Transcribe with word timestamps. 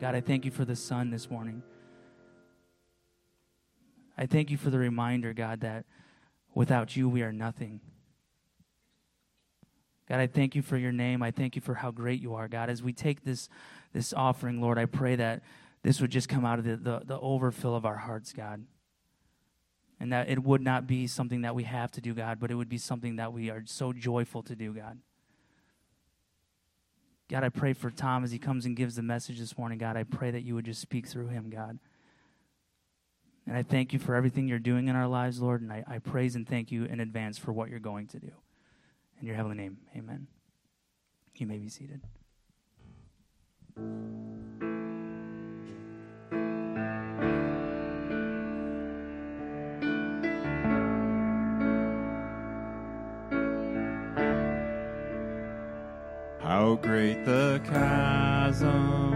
God, 0.00 0.14
I 0.14 0.22
thank 0.22 0.46
you 0.46 0.50
for 0.50 0.64
the 0.64 0.76
sun 0.76 1.10
this 1.10 1.30
morning. 1.30 1.62
I 4.16 4.24
thank 4.24 4.50
you 4.50 4.56
for 4.56 4.70
the 4.70 4.78
reminder, 4.78 5.34
God, 5.34 5.60
that 5.60 5.84
without 6.54 6.96
you 6.96 7.06
we 7.06 7.22
are 7.22 7.32
nothing. 7.32 7.80
God, 10.08 10.20
I 10.20 10.26
thank 10.26 10.54
you 10.54 10.62
for 10.62 10.78
your 10.78 10.90
name. 10.90 11.22
I 11.22 11.30
thank 11.30 11.54
you 11.54 11.60
for 11.60 11.74
how 11.74 11.90
great 11.90 12.20
you 12.20 12.34
are, 12.34 12.48
God. 12.48 12.70
As 12.70 12.82
we 12.82 12.94
take 12.94 13.24
this, 13.24 13.50
this 13.92 14.14
offering, 14.14 14.60
Lord, 14.60 14.78
I 14.78 14.86
pray 14.86 15.16
that 15.16 15.42
this 15.82 16.00
would 16.00 16.10
just 16.10 16.30
come 16.30 16.46
out 16.46 16.58
of 16.58 16.64
the, 16.64 16.76
the, 16.76 17.02
the 17.04 17.20
overfill 17.20 17.76
of 17.76 17.84
our 17.84 17.96
hearts, 17.96 18.32
God. 18.32 18.64
And 20.00 20.12
that 20.14 20.30
it 20.30 20.42
would 20.42 20.62
not 20.62 20.86
be 20.86 21.06
something 21.08 21.42
that 21.42 21.54
we 21.54 21.64
have 21.64 21.90
to 21.92 22.00
do, 22.00 22.14
God, 22.14 22.40
but 22.40 22.50
it 22.50 22.54
would 22.54 22.70
be 22.70 22.78
something 22.78 23.16
that 23.16 23.34
we 23.34 23.50
are 23.50 23.62
so 23.66 23.92
joyful 23.92 24.42
to 24.44 24.56
do, 24.56 24.72
God. 24.72 24.98
God, 27.30 27.44
I 27.44 27.48
pray 27.48 27.74
for 27.74 27.90
Tom 27.90 28.24
as 28.24 28.32
he 28.32 28.40
comes 28.40 28.66
and 28.66 28.74
gives 28.74 28.96
the 28.96 29.02
message 29.02 29.38
this 29.38 29.56
morning, 29.56 29.78
God. 29.78 29.96
I 29.96 30.02
pray 30.02 30.32
that 30.32 30.42
you 30.42 30.56
would 30.56 30.64
just 30.64 30.80
speak 30.80 31.06
through 31.06 31.28
him, 31.28 31.48
God. 31.48 31.78
And 33.46 33.56
I 33.56 33.62
thank 33.62 33.92
you 33.92 34.00
for 34.00 34.16
everything 34.16 34.48
you're 34.48 34.58
doing 34.58 34.88
in 34.88 34.96
our 34.96 35.06
lives, 35.06 35.40
Lord. 35.40 35.62
And 35.62 35.72
I, 35.72 35.84
I 35.86 35.98
praise 35.98 36.34
and 36.34 36.46
thank 36.46 36.72
you 36.72 36.86
in 36.86 36.98
advance 36.98 37.38
for 37.38 37.52
what 37.52 37.70
you're 37.70 37.78
going 37.78 38.08
to 38.08 38.18
do. 38.18 38.32
In 39.20 39.28
your 39.28 39.36
heavenly 39.36 39.58
name, 39.58 39.78
amen. 39.96 40.26
You 41.36 41.46
may 41.46 41.58
be 41.58 41.68
seated. 41.68 42.00
How 56.50 56.74
great 56.74 57.24
the 57.24 57.62
chasm 57.64 59.12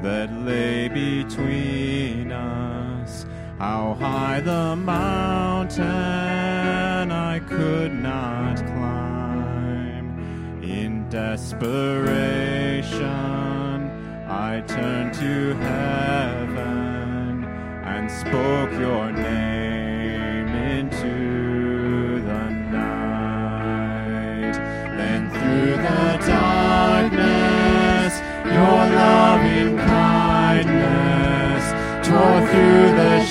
that 0.00 0.32
lay 0.46 0.86
between 0.86 2.30
us. 2.30 3.26
How 3.58 3.94
high 3.94 4.38
the 4.38 4.76
mountain 4.76 5.82
I 7.10 7.40
could 7.40 7.92
not 7.92 8.58
climb. 8.58 10.62
In 10.62 11.08
desperation, 11.08 12.30
I 14.28 14.62
turned 14.68 15.14
to 15.14 15.54
heaven 15.54 17.44
and 17.84 18.08
spoke 18.08 18.70
your 18.78 19.10
name 19.10 19.41
through 25.52 25.76
the 25.76 26.18
darkness, 26.26 28.12
your 28.46 28.82
loving 29.00 29.76
kindness 29.76 31.64
tore 32.06 32.42
through 32.48 32.88
the 32.96 33.21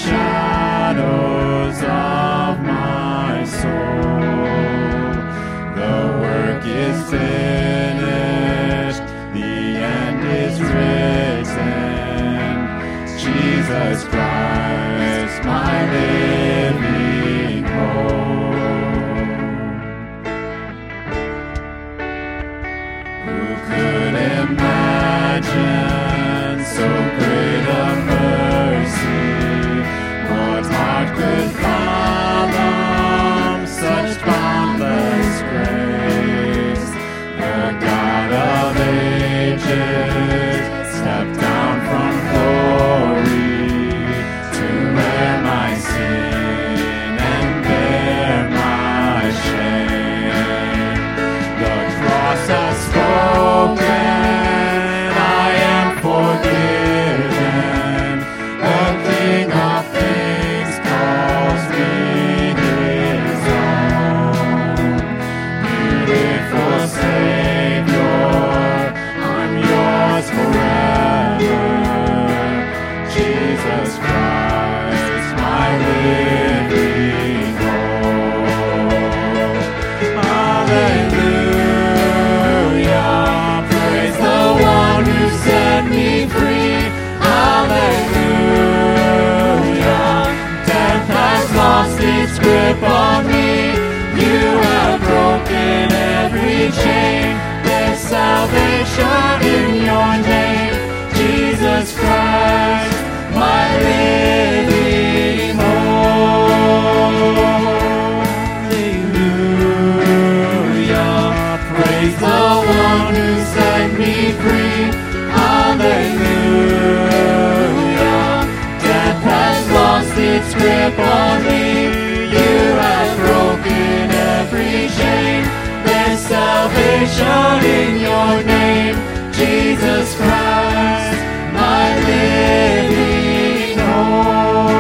me. 120.90 121.86
You 122.34 122.58
have 122.82 123.18
broken 123.18 124.12
every 124.12 124.90
chain. 124.98 125.44
There's 125.86 126.20
salvation 126.20 127.66
in 127.66 128.02
your 128.02 128.44
name. 128.44 128.96
Jesus 129.32 130.16
Christ, 130.16 131.18
my 131.54 131.86
living 132.08 133.78
hope. 133.78 134.76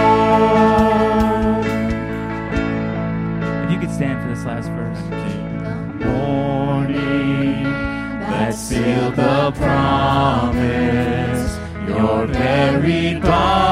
If 3.65 3.71
you 3.71 3.77
could 3.79 3.93
stand 3.93 4.21
for 4.21 4.27
this 4.29 4.43
last 4.45 4.69
verse. 4.69 5.01
morning 6.03 7.63
that 8.29 8.53
sealed 8.53 9.15
the 9.15 9.51
promise. 9.55 10.61
Your 11.87 12.25
very 12.27 13.19
body 13.19 13.70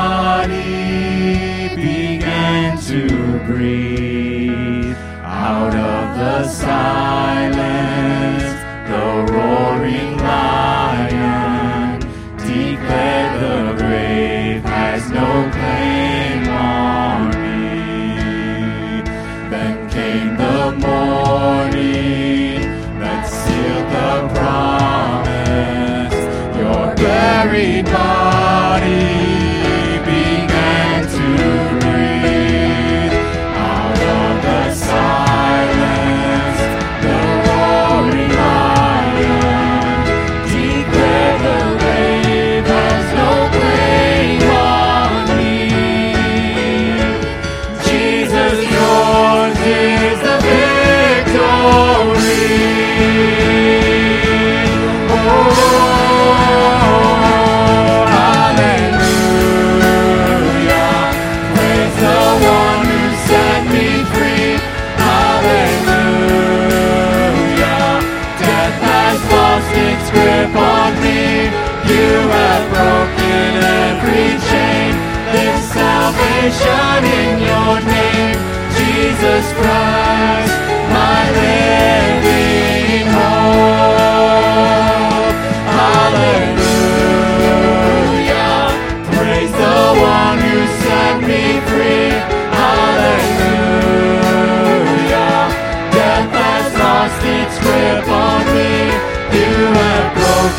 breathe 3.50 4.96
out 5.24 5.74
of 5.74 6.18
the 6.18 6.48
silence. 6.48 7.64
The 8.90 9.34
roaring 9.34 9.69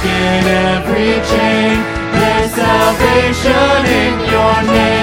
broken 0.00 0.44
every 0.46 1.12
chain. 1.28 1.76
There's 2.12 2.52
salvation 2.52 3.86
in 3.86 4.20
your 4.30 4.56
name, 4.72 4.99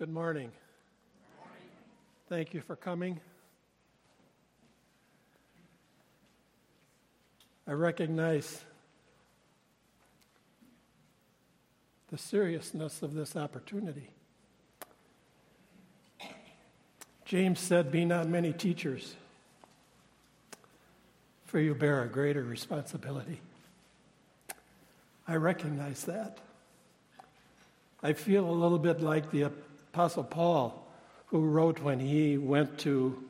Good 0.00 0.08
morning. 0.08 0.50
Thank 2.30 2.54
you 2.54 2.62
for 2.62 2.74
coming. 2.74 3.20
I 7.68 7.72
recognize 7.72 8.62
the 12.08 12.16
seriousness 12.16 13.02
of 13.02 13.12
this 13.12 13.36
opportunity. 13.36 14.08
James 17.26 17.60
said, 17.60 17.92
Be 17.92 18.06
not 18.06 18.26
many 18.26 18.54
teachers, 18.54 19.16
for 21.44 21.58
you 21.58 21.74
bear 21.74 22.02
a 22.04 22.08
greater 22.08 22.42
responsibility. 22.42 23.42
I 25.28 25.36
recognize 25.36 26.04
that. 26.04 26.38
I 28.02 28.14
feel 28.14 28.48
a 28.48 28.50
little 28.50 28.78
bit 28.78 29.02
like 29.02 29.30
the 29.30 29.50
Apostle 29.92 30.22
Paul, 30.22 30.86
who 31.26 31.40
wrote 31.40 31.80
when 31.80 31.98
he 31.98 32.38
went 32.38 32.78
to 32.78 33.24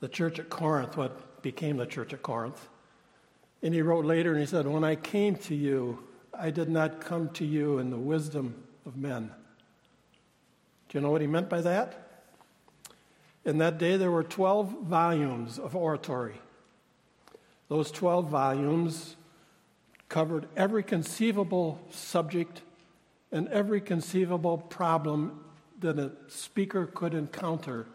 the 0.00 0.08
church 0.08 0.38
at 0.38 0.50
Corinth, 0.50 0.98
what 0.98 1.42
became 1.42 1.78
the 1.78 1.86
church 1.86 2.12
at 2.12 2.22
Corinth. 2.22 2.68
And 3.62 3.72
he 3.72 3.80
wrote 3.80 4.04
later 4.04 4.32
and 4.32 4.40
he 4.40 4.46
said, 4.46 4.66
When 4.66 4.84
I 4.84 4.96
came 4.96 5.36
to 5.36 5.54
you, 5.54 6.04
I 6.34 6.50
did 6.50 6.68
not 6.68 7.00
come 7.00 7.30
to 7.30 7.44
you 7.44 7.78
in 7.78 7.90
the 7.90 7.98
wisdom 7.98 8.62
of 8.84 8.96
men. 8.96 9.30
Do 10.88 10.98
you 10.98 11.02
know 11.02 11.10
what 11.10 11.22
he 11.22 11.26
meant 11.26 11.48
by 11.48 11.62
that? 11.62 12.26
In 13.46 13.58
that 13.58 13.78
day, 13.78 13.96
there 13.96 14.10
were 14.10 14.24
12 14.24 14.82
volumes 14.82 15.58
of 15.58 15.74
oratory. 15.74 16.40
Those 17.68 17.90
12 17.90 18.28
volumes 18.28 19.16
covered 20.10 20.48
every 20.54 20.82
conceivable 20.82 21.80
subject 21.90 22.60
and 23.32 23.48
every 23.48 23.80
conceivable 23.80 24.58
problem 24.58 25.44
that 25.80 25.98
a 25.98 26.12
speaker 26.28 26.86
could 26.86 27.14
encounter, 27.14 27.86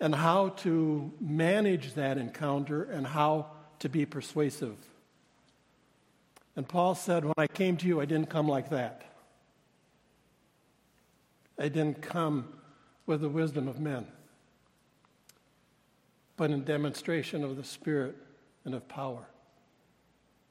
and 0.00 0.14
how 0.14 0.48
to 0.48 1.12
manage 1.20 1.94
that 1.94 2.18
encounter 2.18 2.84
and 2.84 3.06
how 3.06 3.46
to 3.78 3.88
be 3.88 4.06
persuasive. 4.06 4.76
And 6.56 6.66
Paul 6.66 6.94
said, 6.94 7.24
When 7.24 7.34
I 7.36 7.46
came 7.46 7.76
to 7.78 7.86
you, 7.86 8.00
I 8.00 8.04
didn't 8.04 8.30
come 8.30 8.48
like 8.48 8.70
that. 8.70 9.02
I 11.58 11.68
didn't 11.68 12.02
come 12.02 12.48
with 13.06 13.20
the 13.20 13.28
wisdom 13.28 13.68
of 13.68 13.78
men, 13.78 14.06
but 16.36 16.50
in 16.50 16.64
demonstration 16.64 17.44
of 17.44 17.56
the 17.56 17.64
Spirit 17.64 18.16
and 18.64 18.74
of 18.74 18.88
power 18.88 19.26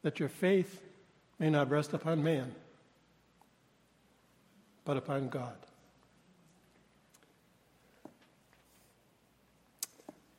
that 0.03 0.19
your 0.19 0.29
faith 0.29 0.81
may 1.39 1.49
not 1.49 1.69
rest 1.69 1.93
upon 1.93 2.23
man, 2.23 2.53
but 4.85 4.97
upon 4.97 5.29
God. 5.29 5.55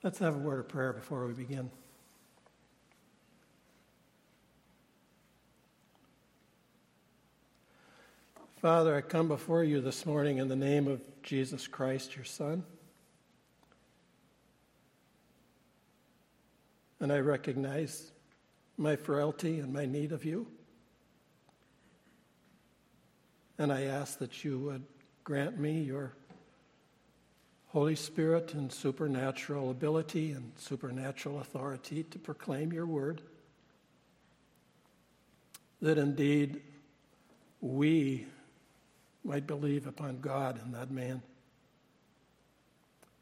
Let's 0.02 0.18
have 0.18 0.34
a 0.34 0.38
word 0.38 0.58
of 0.58 0.68
prayer 0.68 0.92
before 0.92 1.26
we 1.26 1.32
begin. 1.32 1.70
Father, 8.62 8.96
I 8.96 9.00
come 9.00 9.26
before 9.26 9.64
you 9.64 9.80
this 9.80 10.06
morning 10.06 10.38
in 10.38 10.46
the 10.48 10.56
name 10.56 10.86
of 10.86 11.00
Jesus 11.22 11.66
Christ, 11.66 12.14
your 12.14 12.25
Son. 12.25 12.64
And 17.00 17.12
I 17.12 17.18
recognize 17.18 18.12
my 18.76 18.94
frailty 18.94 19.58
and 19.58 19.72
my 19.72 19.87
need 19.87 20.12
of 20.12 20.25
you. 20.25 20.46
And 23.62 23.73
I 23.73 23.85
ask 23.85 24.19
that 24.19 24.42
you 24.42 24.59
would 24.59 24.83
grant 25.23 25.57
me 25.57 25.83
your 25.83 26.14
Holy 27.69 27.95
Spirit 27.95 28.54
and 28.54 28.73
supernatural 28.73 29.71
ability 29.71 30.33
and 30.33 30.50
supernatural 30.57 31.38
authority 31.38 32.02
to 32.02 32.19
proclaim 32.19 32.73
your 32.73 32.87
word. 32.87 33.23
That 35.81 35.97
indeed 35.97 36.61
we 37.61 38.26
might 39.23 39.47
believe 39.47 39.87
upon 39.87 40.19
God 40.19 40.61
and 40.61 40.75
that 40.75 40.90
man. 40.90 41.23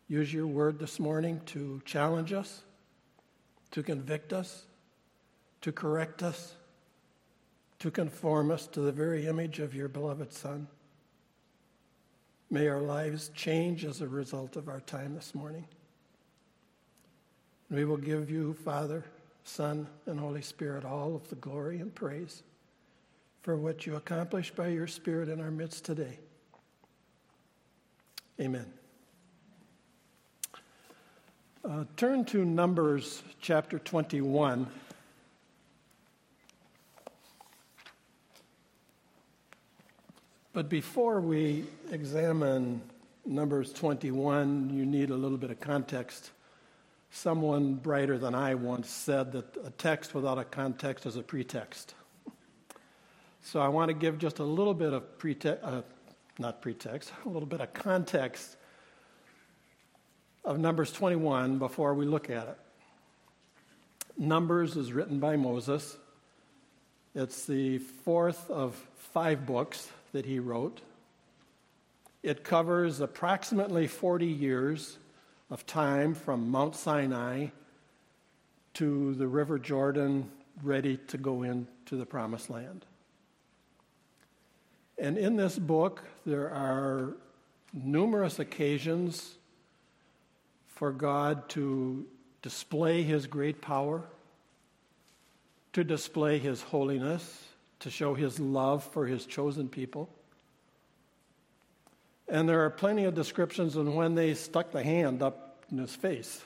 Use 0.09 0.33
your 0.33 0.47
word 0.47 0.79
this 0.79 0.99
morning 0.99 1.43
to 1.49 1.83
challenge 1.85 2.33
us, 2.33 2.63
to 3.73 3.83
convict 3.83 4.33
us, 4.33 4.65
to 5.61 5.71
correct 5.71 6.23
us, 6.23 6.55
to 7.81 7.91
conform 7.91 8.51
us 8.51 8.67
to 8.69 8.81
the 8.81 8.93
very 8.93 9.27
image 9.27 9.59
of 9.59 9.75
your 9.75 9.89
beloved 9.89 10.33
Son. 10.33 10.69
May 12.51 12.69
our 12.69 12.81
lives 12.81 13.31
change 13.35 13.85
as 13.85 14.01
a 14.01 14.09
result 14.09 14.57
of 14.57 14.69
our 14.69 14.81
time 14.81 15.15
this 15.15 15.35
morning. 15.35 15.65
We 17.71 17.85
will 17.85 17.97
give 17.97 18.31
you, 18.31 18.55
Father, 18.65 19.05
Son, 19.45 19.87
and 20.07 20.21
Holy 20.21 20.43
Spirit, 20.43 20.85
all 20.85 21.15
of 21.15 21.29
the 21.29 21.37
glory 21.37 21.81
and 21.81 21.95
praise 21.95 22.43
for 23.43 23.57
what 23.57 23.87
you 23.87 23.97
accomplished 23.97 24.55
by 24.55 24.69
your 24.69 24.87
Spirit 24.87 25.29
in 25.29 25.41
our 25.41 25.51
midst 25.51 25.85
today. 25.85 26.19
Amen. 28.39 28.67
Uh, 31.65 31.85
turn 31.97 32.25
to 32.27 32.45
Numbers 32.45 33.23
chapter 33.41 33.79
21. 33.79 34.67
But 40.53 40.69
before 40.69 41.21
we 41.21 41.65
examine 41.93 42.83
Numbers 43.25 43.73
21, 43.73 44.71
you 44.75 44.85
need 44.85 45.11
a 45.11 45.17
little 45.17 45.39
bit 45.39 45.53
of 45.53 45.61
context. 45.61 46.33
Someone 47.13 47.75
brighter 47.75 48.19
than 48.19 48.35
I 48.35 48.57
once 48.57 48.91
said 48.91 49.31
that 49.33 49.57
a 49.65 49.71
text 49.71 50.13
without 50.13 50.39
a 50.39 50.45
context 50.45 51.07
is 51.07 51.15
a 51.15 51.23
pretext. 51.23 51.95
So 53.43 53.61
I 53.61 53.69
want 53.69 53.91
to 53.91 53.95
give 53.95 54.19
just 54.19 54.41
a 54.41 54.45
little 54.45 54.75
bit 54.75 54.93
of 54.93 55.19
pretext, 55.19 55.65
uh, 55.65 55.83
not 56.41 56.61
pretext, 56.61 57.13
a 57.25 57.29
little 57.29 57.47
bit 57.49 57.61
of 57.61 57.73
context 57.73 58.57
of 60.45 60.59
Numbers 60.59 60.91
21 60.91 61.61
before 61.61 61.95
we 61.95 62.07
look 62.07 62.29
at 62.29 62.49
it. 62.49 62.59
Numbers 64.19 64.77
is 64.77 64.93
written 64.93 65.21
by 65.21 65.37
Moses. 65.37 65.97
It's 67.15 67.47
the 67.47 67.79
fourth 67.79 68.51
of 68.51 68.75
five 69.13 69.47
books 69.47 69.89
that 70.13 70.27
he 70.27 70.39
wrote. 70.39 70.81
It 72.23 72.45
covers 72.45 73.01
approximately 73.01 73.87
40 73.87 74.27
years 74.27 74.99
of 75.51 75.67
time 75.67 76.15
from 76.15 76.51
Mount 76.51 76.77
Sinai 76.77 77.49
to 78.75 79.15
the 79.15 79.27
River 79.27 79.59
Jordan, 79.59 80.31
ready 80.63 80.99
to 81.09 81.19
go 81.19 81.43
into 81.43 81.97
the 81.97 82.07
Promised 82.07 82.51
Land. 82.51 82.85
And 84.99 85.17
in 85.17 85.37
this 85.37 85.59
book, 85.59 86.05
there 86.27 86.51
are 86.51 87.17
numerous 87.73 88.39
occasions 88.39 89.37
for 90.69 90.93
God 90.93 91.49
to 91.51 92.07
display 92.43 93.03
his 93.03 93.27
great 93.27 93.61
power, 93.61 94.03
to 95.73 95.85
display 95.85 96.39
his 96.39 96.63
holiness, 96.63 97.50
to 97.81 97.91
show 97.91 98.15
his 98.15 98.39
love 98.39 98.85
for 98.85 99.07
his 99.07 99.27
chosen 99.27 99.69
people. 99.69 100.09
And 102.29 102.49
there 102.49 102.65
are 102.65 102.71
plenty 102.71 103.05
of 103.05 103.15
descriptions 103.15 103.77
on 103.77 103.95
when 103.95 104.15
they 104.15 104.35
stuck 104.35 104.71
the 104.71 104.83
hand 104.83 105.23
up 105.23 105.65
in 105.71 105.79
his 105.79 105.95
face. 105.95 106.43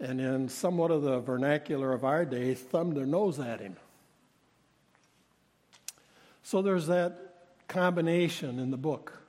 And 0.00 0.20
in 0.20 0.48
somewhat 0.48 0.90
of 0.90 1.02
the 1.02 1.20
vernacular 1.20 1.92
of 1.92 2.04
our 2.04 2.24
day, 2.24 2.54
thumbed 2.54 2.96
their 2.96 3.06
nose 3.06 3.38
at 3.38 3.60
him. 3.60 3.76
So 6.42 6.62
there's 6.62 6.86
that 6.86 7.34
combination 7.66 8.58
in 8.58 8.70
the 8.70 8.76
book. 8.76 9.20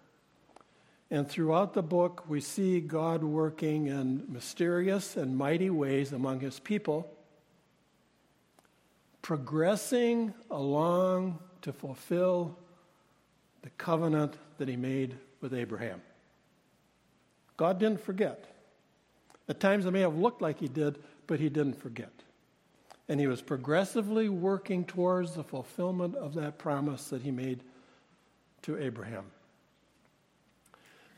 And 1.12 1.28
throughout 1.28 1.74
the 1.74 1.82
book, 1.82 2.24
we 2.30 2.40
see 2.40 2.80
God 2.80 3.24
working 3.24 3.88
in 3.88 4.24
mysterious 4.30 5.18
and 5.18 5.36
mighty 5.36 5.72
ways 5.72 6.14
among 6.14 6.40
his 6.40 6.60
people, 6.60 7.12
progressing 9.22 10.34
along 10.50 11.40
to 11.62 11.74
fulfill 11.74 12.58
the 13.62 13.70
covenant 13.72 14.36
that 14.58 14.68
he 14.68 14.76
made 14.76 15.18
with 15.42 15.54
Abraham. 15.54 16.02
God 17.58 17.80
didn't 17.80 18.02
forget. 18.02 18.46
At 19.50 19.60
times 19.60 19.86
it 19.86 19.92
may 19.92 20.02
have 20.02 20.16
looked 20.16 20.42
like 20.42 20.60
he 20.60 20.68
did, 20.68 21.00
but 21.28 21.40
he 21.40 21.50
didn't 21.50 21.82
forget. 21.82 22.12
And 23.10 23.20
he 23.20 23.28
was 23.28 23.42
progressively 23.42 24.30
working 24.30 24.86
towards 24.86 25.34
the 25.34 25.44
fulfillment 25.44 26.16
of 26.16 26.36
that 26.36 26.58
promise 26.58 27.10
that 27.10 27.24
he 27.24 27.32
made 27.32 27.64
to 28.62 28.78
Abraham. 28.78 29.26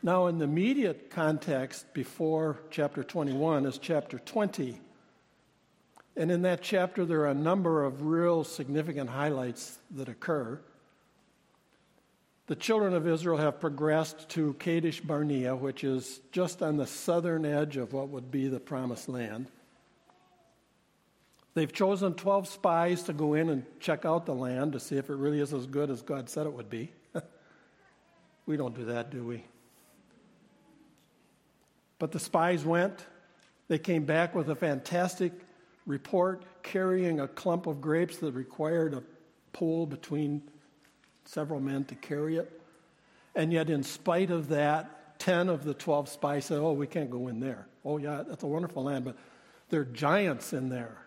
Now, 0.04 0.28
in 0.28 0.40
the 0.40 0.46
immediate 0.46 1.12
context 1.12 1.94
before 1.94 2.60
chapter 2.72 3.04
21 3.04 3.68
is 3.68 3.78
chapter 3.78 4.18
20. 4.18 4.80
And 6.16 6.32
in 6.32 6.42
that 6.42 6.62
chapter, 6.62 7.06
there 7.06 7.22
are 7.22 7.30
a 7.30 7.34
number 7.34 7.84
of 7.84 8.04
real 8.04 8.44
significant 8.44 9.10
highlights 9.10 9.80
that 9.92 10.10
occur. 10.10 10.60
The 12.48 12.56
children 12.56 12.94
of 12.94 13.08
Israel 13.08 13.38
have 13.38 13.62
progressed 13.62 14.28
to 14.30 14.54
Kadesh 14.56 15.00
Barnea, 15.00 15.56
which 15.56 15.84
is 15.84 16.20
just 16.32 16.62
on 16.62 16.76
the 16.76 16.86
southern 16.88 17.46
edge 17.46 17.78
of 17.78 17.94
what 17.94 18.10
would 18.10 18.30
be 18.30 18.50
the 18.50 18.60
promised 18.60 19.08
land. 19.08 19.48
They've 21.54 21.72
chosen 21.72 22.14
12 22.14 22.48
spies 22.48 23.04
to 23.04 23.14
go 23.14 23.34
in 23.34 23.50
and 23.50 23.66
check 23.80 24.06
out 24.06 24.26
the 24.26 24.36
land 24.36 24.74
to 24.74 24.80
see 24.80 24.98
if 24.98 25.10
it 25.10 25.16
really 25.16 25.40
is 25.40 25.54
as 25.54 25.66
good 25.66 25.90
as 25.90 26.02
God 26.02 26.30
said 26.30 26.46
it 26.46 26.54
would 26.54 26.70
be. 26.70 26.92
we 28.46 28.58
don't 28.58 28.76
do 28.76 28.86
that, 28.86 29.12
do 29.12 29.24
we? 29.24 29.44
But 32.00 32.12
the 32.12 32.20
spies 32.20 32.66
went. 32.66 33.06
They 33.68 33.78
came 33.78 34.06
back 34.06 34.34
with 34.34 34.50
a 34.50 34.56
fantastic 34.56 35.34
report 35.86 36.44
carrying 36.64 37.20
a 37.20 37.28
clump 37.28 37.68
of 37.68 37.82
grapes 37.82 38.18
that 38.18 38.34
required 38.34 38.94
a 38.94 39.04
pull 39.54 39.86
between 39.86 40.42
several 41.26 41.60
men 41.60 41.86
to 41.86 41.96
carry 41.96 42.38
it. 42.38 42.62
And 43.36 43.52
yet, 43.54 43.70
in 43.70 43.84
spite 43.84 44.32
of 44.32 44.50
that, 44.50 45.20
10 45.20 45.50
of 45.50 45.64
the 45.64 45.74
12 45.74 46.10
spies 46.10 46.46
said, 46.46 46.60
Oh, 46.60 46.74
we 46.74 46.88
can't 46.88 47.10
go 47.10 47.28
in 47.28 47.40
there. 47.40 47.68
Oh, 47.86 47.98
yeah, 47.98 48.24
that's 48.28 48.44
a 48.44 48.48
wonderful 48.48 48.84
land, 48.84 49.06
but 49.06 49.16
there 49.70 49.82
are 49.82 49.86
giants 49.86 50.54
in 50.54 50.70
there. 50.70 50.98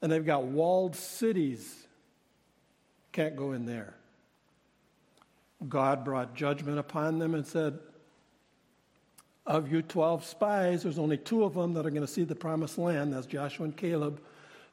And 0.00 0.12
they've 0.12 0.24
got 0.24 0.44
walled 0.44 0.94
cities. 0.94 1.86
Can't 3.12 3.34
go 3.34 3.52
in 3.52 3.66
there. 3.66 3.94
God 5.66 6.04
brought 6.04 6.34
judgment 6.34 6.78
upon 6.78 7.18
them 7.18 7.34
and 7.34 7.46
said, 7.46 7.78
of 9.46 9.70
you 9.70 9.82
12 9.82 10.24
spies, 10.24 10.82
there's 10.82 10.98
only 10.98 11.16
two 11.16 11.44
of 11.44 11.54
them 11.54 11.74
that 11.74 11.86
are 11.86 11.90
going 11.90 12.02
to 12.02 12.08
see 12.08 12.24
the 12.24 12.34
promised 12.34 12.78
land. 12.78 13.12
That's 13.12 13.26
Joshua 13.26 13.66
and 13.66 13.76
Caleb. 13.76 14.20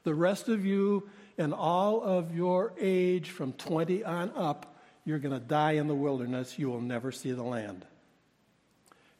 The 0.04 0.16
rest 0.16 0.50
of 0.50 0.66
you 0.66 1.10
and 1.38 1.54
all 1.54 2.02
of 2.02 2.36
your 2.36 2.74
age 2.80 3.30
from 3.30 3.54
20 3.54 4.04
on 4.04 4.32
up, 4.36 4.76
you're 5.06 5.20
going 5.20 5.40
to 5.40 5.46
die 5.46 5.74
in 5.74 5.88
the 5.88 5.96
wilderness. 5.96 6.58
You 6.58 6.70
will 6.70 6.82
never 6.82 7.12
see 7.12 7.32
the 7.32 7.44
land. 7.44 7.86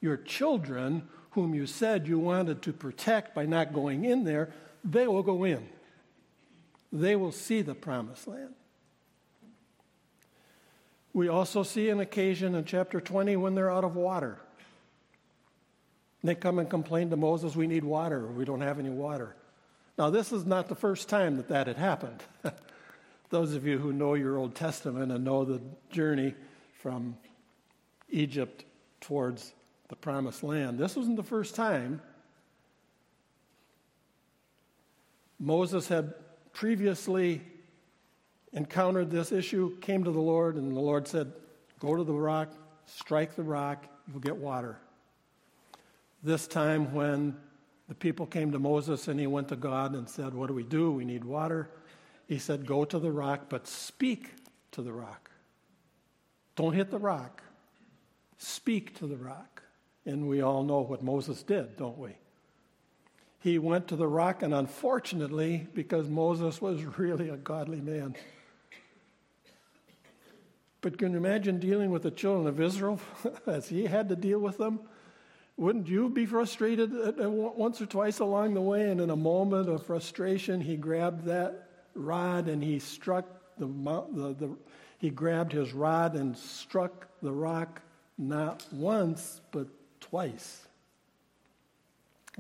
Your 0.02 0.18
children, 0.18 1.08
whom 1.32 1.54
you 1.54 1.66
said 1.66 2.08
you 2.08 2.20
wanted 2.20 2.62
to 2.64 2.74
protect 2.74 3.36
by 3.36 3.46
not 3.46 3.74
going 3.74 4.06
in 4.06 4.24
there, 4.24 4.52
they 4.84 5.08
will 5.08 5.24
go 5.24 5.44
in. 5.44 5.68
They 6.92 7.16
will 7.16 7.32
see 7.32 7.62
the 7.62 7.76
promised 7.76 8.28
land. 8.28 8.54
We 11.14 11.28
also 11.28 11.62
see 11.62 11.90
an 11.90 12.00
occasion 12.00 12.56
in 12.56 12.66
chapter 12.66 13.00
20 13.00 13.36
when 13.36 13.54
they're 13.54 13.72
out 13.72 13.84
of 13.84 13.96
water. 13.96 14.40
They 16.24 16.36
come 16.36 16.58
and 16.60 16.70
complain 16.70 17.10
to 17.10 17.18
Moses, 17.18 17.56
We 17.56 17.68
need 17.68 17.84
water. 17.84 18.26
We 18.26 18.46
don't 18.46 18.62
have 18.62 18.80
any 18.80 18.90
water. 18.90 19.36
Now, 19.98 20.10
this 20.10 20.32
is 20.32 20.46
not 20.46 20.70
the 20.70 20.76
first 20.76 21.10
time 21.10 21.38
that 21.38 21.50
that 21.50 21.68
had 21.68 21.78
happened. 21.78 22.24
Those 23.30 23.54
of 23.54 23.66
you 23.66 23.78
who 23.78 23.92
know 23.92 24.14
your 24.14 24.38
Old 24.38 24.56
Testament 24.56 25.12
and 25.12 25.24
know 25.24 25.44
the 25.44 25.62
journey 25.92 26.34
from 26.80 27.18
Egypt 28.10 28.64
towards 29.02 29.54
the 29.90 29.96
promised 29.96 30.44
land, 30.44 30.80
this 30.80 30.96
wasn't 30.96 31.18
the 31.18 31.24
first 31.24 31.56
time. 31.56 32.02
Moses 35.40 35.88
had 35.88 36.14
previously 36.54 37.42
encountered 38.54 39.12
this 39.12 39.32
issue, 39.32 39.78
came 39.80 40.04
to 40.04 40.12
the 40.12 40.22
Lord, 40.22 40.56
and 40.56 40.76
the 40.76 40.80
Lord 40.80 41.08
said, 41.08 41.34
Go 41.80 41.96
to 41.96 42.04
the 42.04 42.14
rock, 42.14 42.50
strike 42.86 43.36
the 43.36 43.44
rock, 43.44 43.86
you'll 44.08 44.22
get 44.22 44.38
water. 44.38 44.80
This 46.24 46.48
time, 46.48 46.94
when 46.94 47.36
the 47.90 47.96
people 47.96 48.26
came 48.26 48.52
to 48.54 48.60
Moses 48.60 49.10
and 49.10 49.20
he 49.20 49.28
went 49.28 49.50
to 49.50 49.58
God 49.58 49.94
and 49.94 50.10
said, 50.10 50.34
What 50.34 50.48
do 50.48 50.54
we 50.54 50.64
do? 50.64 50.92
We 50.92 51.04
need 51.04 51.26
water. 51.26 51.70
He 52.28 52.40
said, 52.40 52.66
Go 52.66 52.86
to 52.86 52.98
the 52.98 53.12
rock, 53.12 53.50
but 53.50 53.68
speak 53.68 54.32
to 54.72 54.82
the 54.82 54.94
rock. 54.94 55.30
Don't 56.56 56.74
hit 56.74 56.92
the 56.92 57.00
rock. 57.00 57.44
Speak 58.38 58.98
to 59.00 59.08
the 59.08 59.18
rock. 59.18 59.64
And 60.06 60.28
we 60.28 60.42
all 60.42 60.64
know 60.64 60.82
what 60.82 61.04
Moses 61.04 61.44
did, 61.44 61.78
don't 61.78 61.98
we? 61.98 62.12
He 63.40 63.60
went 63.60 63.90
to 63.90 63.98
the 63.98 64.08
rock, 64.08 64.42
and 64.42 64.54
unfortunately, 64.54 65.68
because 65.74 66.08
Moses 66.08 66.62
was 66.62 66.84
really 66.98 67.30
a 67.30 67.38
godly 67.38 67.82
man, 67.82 68.16
but 70.80 70.98
can 70.98 71.12
you 71.12 71.18
imagine 71.18 71.60
dealing 71.60 71.92
with 71.92 72.04
the 72.04 72.12
children 72.12 72.48
of 72.48 72.60
Israel 72.60 73.00
as 73.48 73.70
he 73.70 73.86
had 73.86 74.10
to 74.10 74.16
deal 74.16 74.40
with 74.40 74.58
them? 74.58 74.82
Wouldn't 75.58 75.88
you 75.88 76.10
be 76.10 76.26
frustrated 76.26 76.92
once 77.18 77.80
or 77.80 77.86
twice 77.86 78.20
along 78.20 78.56
the 78.56 78.62
way? 78.62 78.90
And 78.90 79.00
in 79.00 79.10
a 79.10 79.16
moment 79.16 79.70
of 79.70 79.86
frustration, 79.86 80.62
he 80.62 80.76
grabbed 80.76 81.26
that 81.26 81.70
rod 81.94 82.48
and 82.48 82.64
he 82.64 82.80
struck 82.80 83.26
the, 83.58 83.68
the, 83.68 84.34
the 84.34 84.58
he 84.98 85.10
grabbed 85.10 85.52
his 85.52 85.74
rod 85.74 86.16
and 86.16 86.36
struck 86.36 87.08
the 87.22 87.32
rock 87.32 87.82
not 88.18 88.66
once, 88.72 89.42
but 89.52 89.68
twice. 90.00 90.68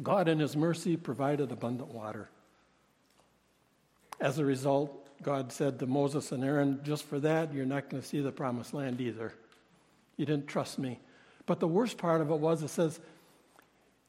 God, 0.01 0.27
in 0.27 0.39
His 0.39 0.55
mercy, 0.55 0.98
provided 0.98 1.51
abundant 1.51 1.93
water. 1.93 2.29
As 4.20 4.39
a 4.39 4.46
result, 4.46 5.00
God 5.22 5.51
said 5.51 5.79
to 5.79 5.88
Moses 5.88 6.32
and 6.32 6.43
Aaron, 6.43 6.79
Just 6.84 7.03
for 7.03 7.20
that, 7.20 7.53
you're 7.53 7.65
not 7.65 7.89
going 7.89 8.01
to 8.01 8.08
see 8.08 8.22
the 8.22 8.32
promised 8.32 8.74
land 8.74 9.01
either. 9.01 9.34
You 10.17 10.25
didn't 10.25 10.48
trust 10.48 10.79
me. 10.79 11.00
But 11.45 11.59
the 11.59 11.67
worst 11.67 11.97
part 11.97 12.21
of 12.21 12.29
it 12.31 12.39
was 12.39 12.63
it 12.63 12.69
says, 12.69 13.00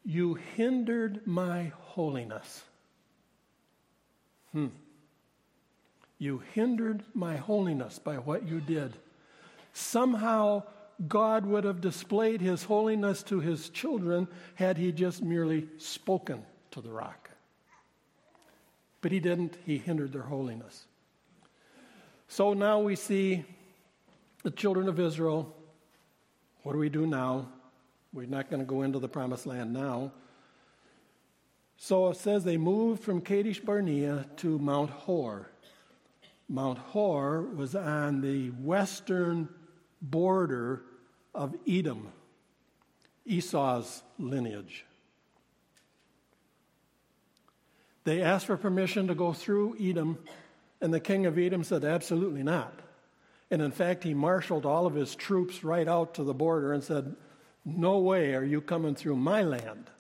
You 0.05 0.35
hindered 0.35 1.27
my 1.27 1.73
holiness. 1.81 2.63
Hmm. 4.53 4.69
You 6.19 6.43
hindered 6.53 7.03
my 7.13 7.37
holiness 7.37 7.99
by 7.99 8.17
what 8.17 8.47
you 8.47 8.61
did. 8.61 8.97
Somehow, 9.73 10.63
God 11.09 11.45
would 11.47 11.65
have 11.65 11.81
displayed 11.81 12.41
his 12.41 12.63
holiness 12.63 13.23
to 13.25 13.41
his 13.41 13.69
children 13.69 14.29
had 14.55 14.79
he 14.79 14.93
just 14.93 15.23
merely 15.23 15.67
spoken 15.79 16.45
to 16.71 16.81
the 16.81 16.91
rock. 16.91 17.31
But 19.01 19.11
he 19.11 19.19
didn't, 19.19 19.59
he 19.67 19.77
hindered 19.77 20.13
their 20.13 20.23
holiness. 20.23 20.87
So 22.29 22.55
now 22.55 22.81
we 22.81 22.97
see 22.97 23.45
the 24.45 24.51
children 24.51 24.89
of 24.89 25.01
Israel 25.01 25.54
what 26.65 26.73
do 26.73 26.79
we 26.79 26.89
do 26.89 27.07
now? 27.07 27.47
We're 28.13 28.27
not 28.27 28.49
going 28.51 28.61
to 28.61 28.67
go 28.67 28.83
into 28.83 28.99
the 28.99 29.09
promised 29.09 29.47
land 29.47 29.73
now. 29.73 30.13
So 31.77 32.09
it 32.09 32.17
says 32.17 32.43
they 32.43 32.57
moved 32.57 33.03
from 33.03 33.21
Kadesh 33.21 33.61
Barnea 33.61 34.27
to 34.39 34.59
Mount 34.59 34.89
Hor. 34.91 35.51
Mount 36.49 36.79
Hor 36.79 37.43
was 37.43 37.75
on 37.75 38.23
the 38.23 38.49
western 38.49 39.49
border 40.01 40.83
of 41.35 41.55
Edom. 41.69 42.09
Esau's 43.27 44.03
lineage. 44.19 44.87
They 48.05 48.23
asked 48.23 48.47
for 48.47 48.57
permission 48.57 49.09
to 49.09 49.15
go 49.15 49.35
through 49.35 49.77
Edom, 49.79 50.19
and 50.81 50.95
the 50.95 51.01
king 51.01 51.27
of 51.27 51.39
Edom 51.39 51.63
said, 51.63 51.85
Absolutely 51.85 52.43
not. 52.43 52.81
And 53.55 53.63
in 53.63 53.71
fact, 53.71 54.03
he 54.03 54.15
marshaled 54.15 54.67
all 54.67 54.85
of 54.85 54.97
his 54.97 55.15
troops 55.15 55.63
right 55.63 55.87
out 55.87 56.15
to 56.15 56.25
the 56.25 56.35
border 56.35 56.73
and 56.73 56.83
said, 56.83 57.15
No 57.65 58.01
way 58.01 58.35
are 58.35 58.43
you 58.43 58.61
coming 58.61 58.97
through 58.97 59.15
my 59.15 59.45
land. 59.45 59.91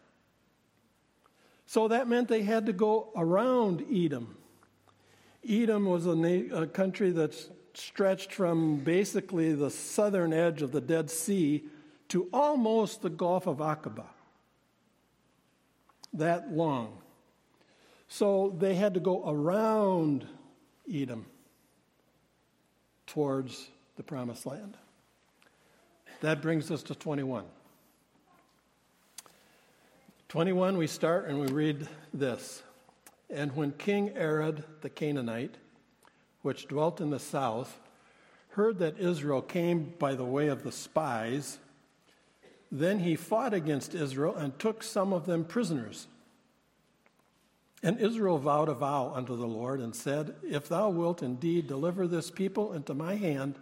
So 1.64 1.86
that 1.86 2.08
meant 2.08 2.26
they 2.26 2.42
had 2.42 2.66
to 2.66 2.72
go 2.72 3.12
around 3.14 3.84
Edom. 3.88 4.36
Edom 5.48 5.84
was 5.84 6.04
a, 6.04 6.16
na- 6.16 6.62
a 6.62 6.66
country 6.66 7.12
that 7.12 7.36
stretched 7.74 8.32
from 8.32 8.78
basically 8.78 9.52
the 9.54 9.70
southern 9.70 10.32
edge 10.32 10.60
of 10.60 10.72
the 10.72 10.80
Dead 10.80 11.08
Sea 11.08 11.62
to 12.08 12.28
almost 12.32 13.02
the 13.02 13.10
Gulf 13.10 13.46
of 13.46 13.58
Aqaba. 13.58 14.06
That 16.12 16.50
long. 16.50 16.98
So 18.08 18.52
they 18.58 18.74
had 18.74 18.94
to 18.94 19.00
go 19.00 19.22
around 19.24 20.26
Edom 20.92 21.26
towards 23.14 23.68
the 23.94 24.02
promised 24.02 24.44
land. 24.44 24.76
That 26.20 26.42
brings 26.42 26.72
us 26.72 26.82
to 26.84 26.96
21. 26.96 27.44
21, 30.28 30.76
we 30.76 30.88
start 30.88 31.28
and 31.28 31.38
we 31.38 31.46
read 31.46 31.86
this. 32.12 32.64
And 33.30 33.54
when 33.54 33.70
King 33.70 34.18
Arad 34.18 34.64
the 34.80 34.90
Canaanite, 34.90 35.54
which 36.42 36.66
dwelt 36.66 37.00
in 37.00 37.10
the 37.10 37.20
south, 37.20 37.78
heard 38.48 38.80
that 38.80 38.98
Israel 38.98 39.42
came 39.42 39.94
by 40.00 40.16
the 40.16 40.24
way 40.24 40.48
of 40.48 40.64
the 40.64 40.72
spies, 40.72 41.58
then 42.72 42.98
he 42.98 43.14
fought 43.14 43.54
against 43.54 43.94
Israel 43.94 44.34
and 44.34 44.58
took 44.58 44.82
some 44.82 45.12
of 45.12 45.26
them 45.26 45.44
prisoners. 45.44 46.08
And 47.84 48.00
Israel 48.00 48.38
vowed 48.38 48.70
a 48.70 48.74
vow 48.74 49.12
unto 49.14 49.36
the 49.36 49.46
Lord 49.46 49.78
and 49.78 49.94
said, 49.94 50.34
If 50.42 50.70
thou 50.70 50.88
wilt 50.88 51.22
indeed 51.22 51.66
deliver 51.66 52.08
this 52.08 52.30
people 52.30 52.72
into 52.72 52.94
my 52.94 53.16
hand, 53.16 53.56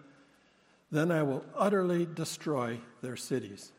then 0.92 1.10
I 1.10 1.24
will 1.24 1.44
utterly 1.56 2.06
destroy 2.06 2.78
their 3.02 3.16
cities. 3.16 3.72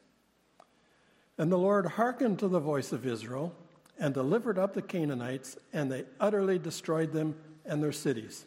And 1.38 1.50
the 1.50 1.57
Lord 1.57 1.85
hearkened 1.85 2.39
to 2.39 2.50
the 2.50 2.59
voice 2.59 2.91
of 2.91 3.07
Israel 3.07 3.55
and 3.97 4.13
delivered 4.13 4.59
up 4.59 4.73
the 4.73 4.81
Canaanites, 4.81 5.57
and 5.71 5.89
they 5.89 6.03
utterly 6.19 6.59
destroyed 6.59 7.13
them 7.13 7.35
and 7.63 7.81
their 7.81 7.93
cities. 7.93 8.43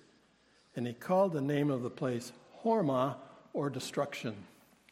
And 0.77 0.87
he 0.87 0.93
called 0.93 1.33
the 1.33 1.41
name 1.41 1.71
of 1.71 1.83
the 1.83 1.89
place 1.89 2.31
Hormah, 2.63 3.17
or 3.55 3.71
destruction. 3.71 4.35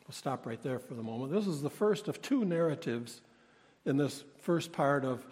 We'll 0.07 0.15
stop 0.15 0.47
right 0.47 0.63
there 0.63 0.79
for 0.79 0.95
the 0.95 1.03
moment. 1.03 1.33
This 1.33 1.47
is 1.47 1.61
the 1.61 1.69
first 1.69 2.09
of 2.09 2.23
two 2.23 2.47
narratives 2.47 3.21
in 3.85 3.99
this 3.99 4.25
first 4.41 4.73
part 4.73 5.05
of 5.05 5.27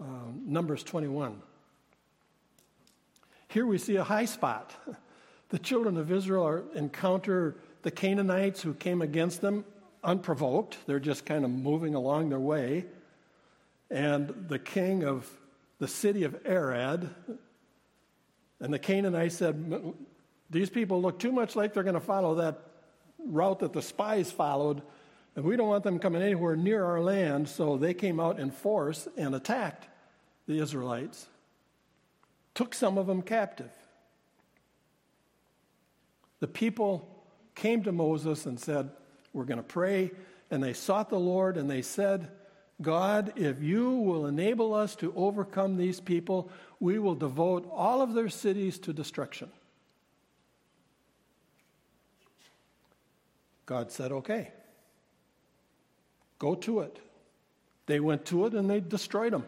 uh, 0.00 0.04
Numbers 0.44 0.82
21. 0.82 1.40
Here 3.48 3.66
we 3.66 3.78
see 3.78 3.96
a 3.96 4.04
high 4.04 4.26
spot. 4.26 4.74
The 5.48 5.60
children 5.60 5.96
of 5.96 6.10
Israel 6.10 6.44
are, 6.44 6.64
encounter 6.74 7.54
the 7.82 7.92
Canaanites 7.92 8.62
who 8.62 8.74
came 8.74 9.00
against 9.00 9.40
them 9.40 9.64
unprovoked. 10.02 10.76
They're 10.86 10.98
just 10.98 11.24
kind 11.24 11.44
of 11.44 11.52
moving 11.52 11.94
along 11.94 12.30
their 12.30 12.40
way. 12.40 12.84
And 13.88 14.46
the 14.48 14.58
king 14.58 15.04
of 15.04 15.30
the 15.78 15.86
city 15.86 16.24
of 16.24 16.34
Arad 16.44 17.08
and 18.58 18.74
the 18.74 18.80
Canaanites 18.80 19.36
said, 19.36 19.94
These 20.50 20.68
people 20.68 21.00
look 21.00 21.20
too 21.20 21.30
much 21.30 21.54
like 21.54 21.74
they're 21.74 21.84
going 21.84 21.94
to 21.94 22.00
follow 22.00 22.34
that 22.34 22.58
route 23.24 23.60
that 23.60 23.72
the 23.72 23.82
spies 23.82 24.32
followed, 24.32 24.82
and 25.36 25.44
we 25.44 25.56
don't 25.56 25.68
want 25.68 25.84
them 25.84 26.00
coming 26.00 26.22
anywhere 26.22 26.56
near 26.56 26.84
our 26.84 27.00
land. 27.00 27.48
So 27.48 27.76
they 27.76 27.94
came 27.94 28.18
out 28.18 28.40
in 28.40 28.50
force 28.50 29.06
and 29.16 29.32
attacked 29.32 29.86
the 30.46 30.58
Israelites, 30.60 31.26
took 32.54 32.74
some 32.74 32.98
of 32.98 33.06
them 33.06 33.22
captive. 33.22 33.70
The 36.40 36.48
people 36.48 37.08
came 37.54 37.82
to 37.84 37.92
Moses 37.92 38.46
and 38.46 38.58
said, 38.58 38.90
We're 39.32 39.44
going 39.44 39.58
to 39.58 39.62
pray. 39.62 40.10
And 40.50 40.62
they 40.62 40.72
sought 40.72 41.08
the 41.08 41.18
Lord 41.18 41.56
and 41.56 41.68
they 41.68 41.82
said, 41.82 42.30
God, 42.80 43.32
if 43.36 43.62
you 43.62 43.90
will 43.90 44.26
enable 44.26 44.74
us 44.74 44.94
to 44.96 45.12
overcome 45.16 45.76
these 45.76 45.98
people, 45.98 46.50
we 46.78 46.98
will 46.98 47.14
devote 47.14 47.68
all 47.72 48.02
of 48.02 48.14
their 48.14 48.28
cities 48.28 48.78
to 48.80 48.92
destruction. 48.92 49.50
God 53.64 53.90
said, 53.90 54.12
okay, 54.12 54.52
go 56.38 56.54
to 56.54 56.80
it. 56.80 56.98
They 57.86 57.98
went 57.98 58.24
to 58.26 58.46
it 58.46 58.52
and 58.52 58.70
they 58.70 58.80
destroyed 58.80 59.32
them. 59.32 59.46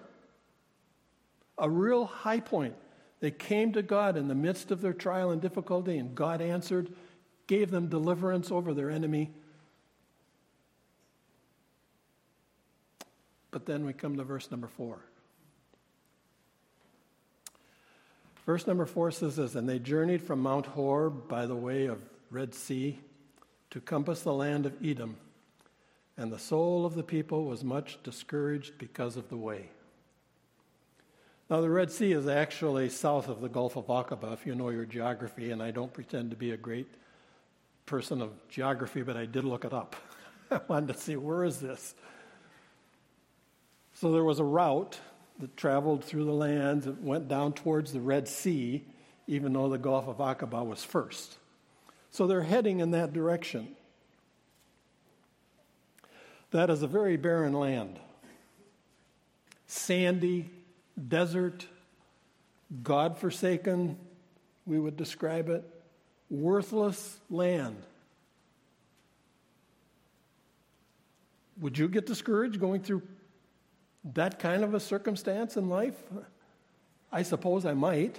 A 1.59 1.69
real 1.69 2.07
high 2.07 2.41
point. 2.41 2.75
They 3.21 3.31
came 3.31 3.73
to 3.73 3.83
God 3.83 4.17
in 4.17 4.29
the 4.29 4.35
midst 4.35 4.71
of 4.71 4.81
their 4.81 4.93
trial 4.93 5.31
and 5.31 5.43
difficulty, 5.43 5.99
and 5.99 6.15
God 6.15 6.41
answered, 6.41 6.93
gave 7.49 7.71
them 7.71 7.89
deliverance 7.89 8.53
over 8.53 8.73
their 8.73 8.91
enemy. 8.91 9.33
But 13.51 13.67
then 13.67 13.85
we 13.85 13.93
come 13.93 14.17
to 14.17 14.25
verse 14.25 14.51
number 14.53 14.69
four. 14.69 14.99
Verse 18.47 18.67
number 18.67 18.87
four 18.87 19.11
says 19.11 19.37
this 19.37 19.57
And 19.57 19.69
they 19.69 19.79
journeyed 19.79 20.23
from 20.23 20.41
Mount 20.41 20.67
Hor 20.67 21.11
by 21.11 21.47
the 21.47 21.57
way 21.57 21.87
of 21.87 21.99
Red 22.31 22.55
Sea 22.55 23.01
to 23.71 23.81
compass 23.81 24.21
the 24.21 24.33
land 24.33 24.65
of 24.67 24.75
Edom. 24.85 25.17
And 26.17 26.33
the 26.33 26.39
soul 26.39 26.85
of 26.85 26.95
the 26.95 27.03
people 27.03 27.45
was 27.45 27.65
much 27.65 27.99
discouraged 28.03 28.79
because 28.79 29.17
of 29.17 29.29
the 29.29 29.37
way. 29.37 29.71
Now, 31.51 31.63
the 31.63 31.71
Red 31.71 31.91
Sea 31.91 32.13
is 32.13 32.29
actually 32.29 32.91
south 32.91 33.29
of 33.29 33.41
the 33.41 33.49
Gulf 33.49 33.77
of 33.77 33.87
Aqaba, 33.87 34.35
if 34.35 34.45
you 34.45 34.55
know 34.55 34.69
your 34.69 34.85
geography, 34.85 35.51
and 35.51 35.63
I 35.63 35.71
don't 35.71 35.93
pretend 35.93 36.31
to 36.31 36.37
be 36.37 36.51
a 36.51 36.59
great 36.59 36.89
person 37.87 38.21
of 38.21 38.33
geography, 38.51 39.01
but 39.01 39.17
I 39.17 39.25
did 39.25 39.45
look 39.45 39.65
it 39.65 39.73
up. 39.73 39.97
I 40.51 40.61
wanted 40.69 40.93
to 40.93 41.01
see 41.01 41.17
where 41.17 41.45
is 41.45 41.59
this? 41.59 41.95
So 43.95 44.13
there 44.13 44.25
was 44.25 44.41
a 44.41 44.45
route 44.45 44.99
that 45.39 45.57
traveled 45.57 46.05
through 46.05 46.27
the 46.27 46.33
lands, 46.33 46.87
it 46.87 47.01
went 47.01 47.29
down 47.29 47.55
towards 47.55 47.95
the 47.95 48.01
Red 48.01 48.29
Sea, 48.29 48.85
even 49.27 49.55
though 49.55 49.71
the 49.71 49.79
Gulf 49.79 50.07
of 50.07 50.19
Aqaba 50.19 50.67
was 50.67 50.85
first. 50.85 51.39
So 52.11 52.27
they're 52.27 52.43
heading 52.43 52.81
in 52.81 52.91
that 52.91 53.15
direction. 53.15 53.69
That 56.51 56.69
is 56.69 56.83
a 56.83 56.87
very 56.87 57.17
barren 57.17 57.55
land. 57.55 57.99
Sandy, 59.67 60.51
desert, 61.07 61.67
God 62.83 63.19
forsaken, 63.19 63.99
we 64.67 64.79
would 64.79 64.97
describe 64.97 65.49
it, 65.49 65.65
worthless 66.31 67.19
land. 67.31 67.77
Would 71.61 71.79
you 71.79 71.89
get 71.89 72.07
discouraged 72.07 72.61
going 72.61 72.83
through 72.83 73.03
that 74.15 74.39
kind 74.39 74.63
of 74.63 74.75
a 74.75 74.81
circumstance 74.81 75.57
in 75.57 75.69
life? 75.69 75.97
I 77.11 77.23
suppose 77.23 77.65
I 77.65 77.75
might. 77.75 78.19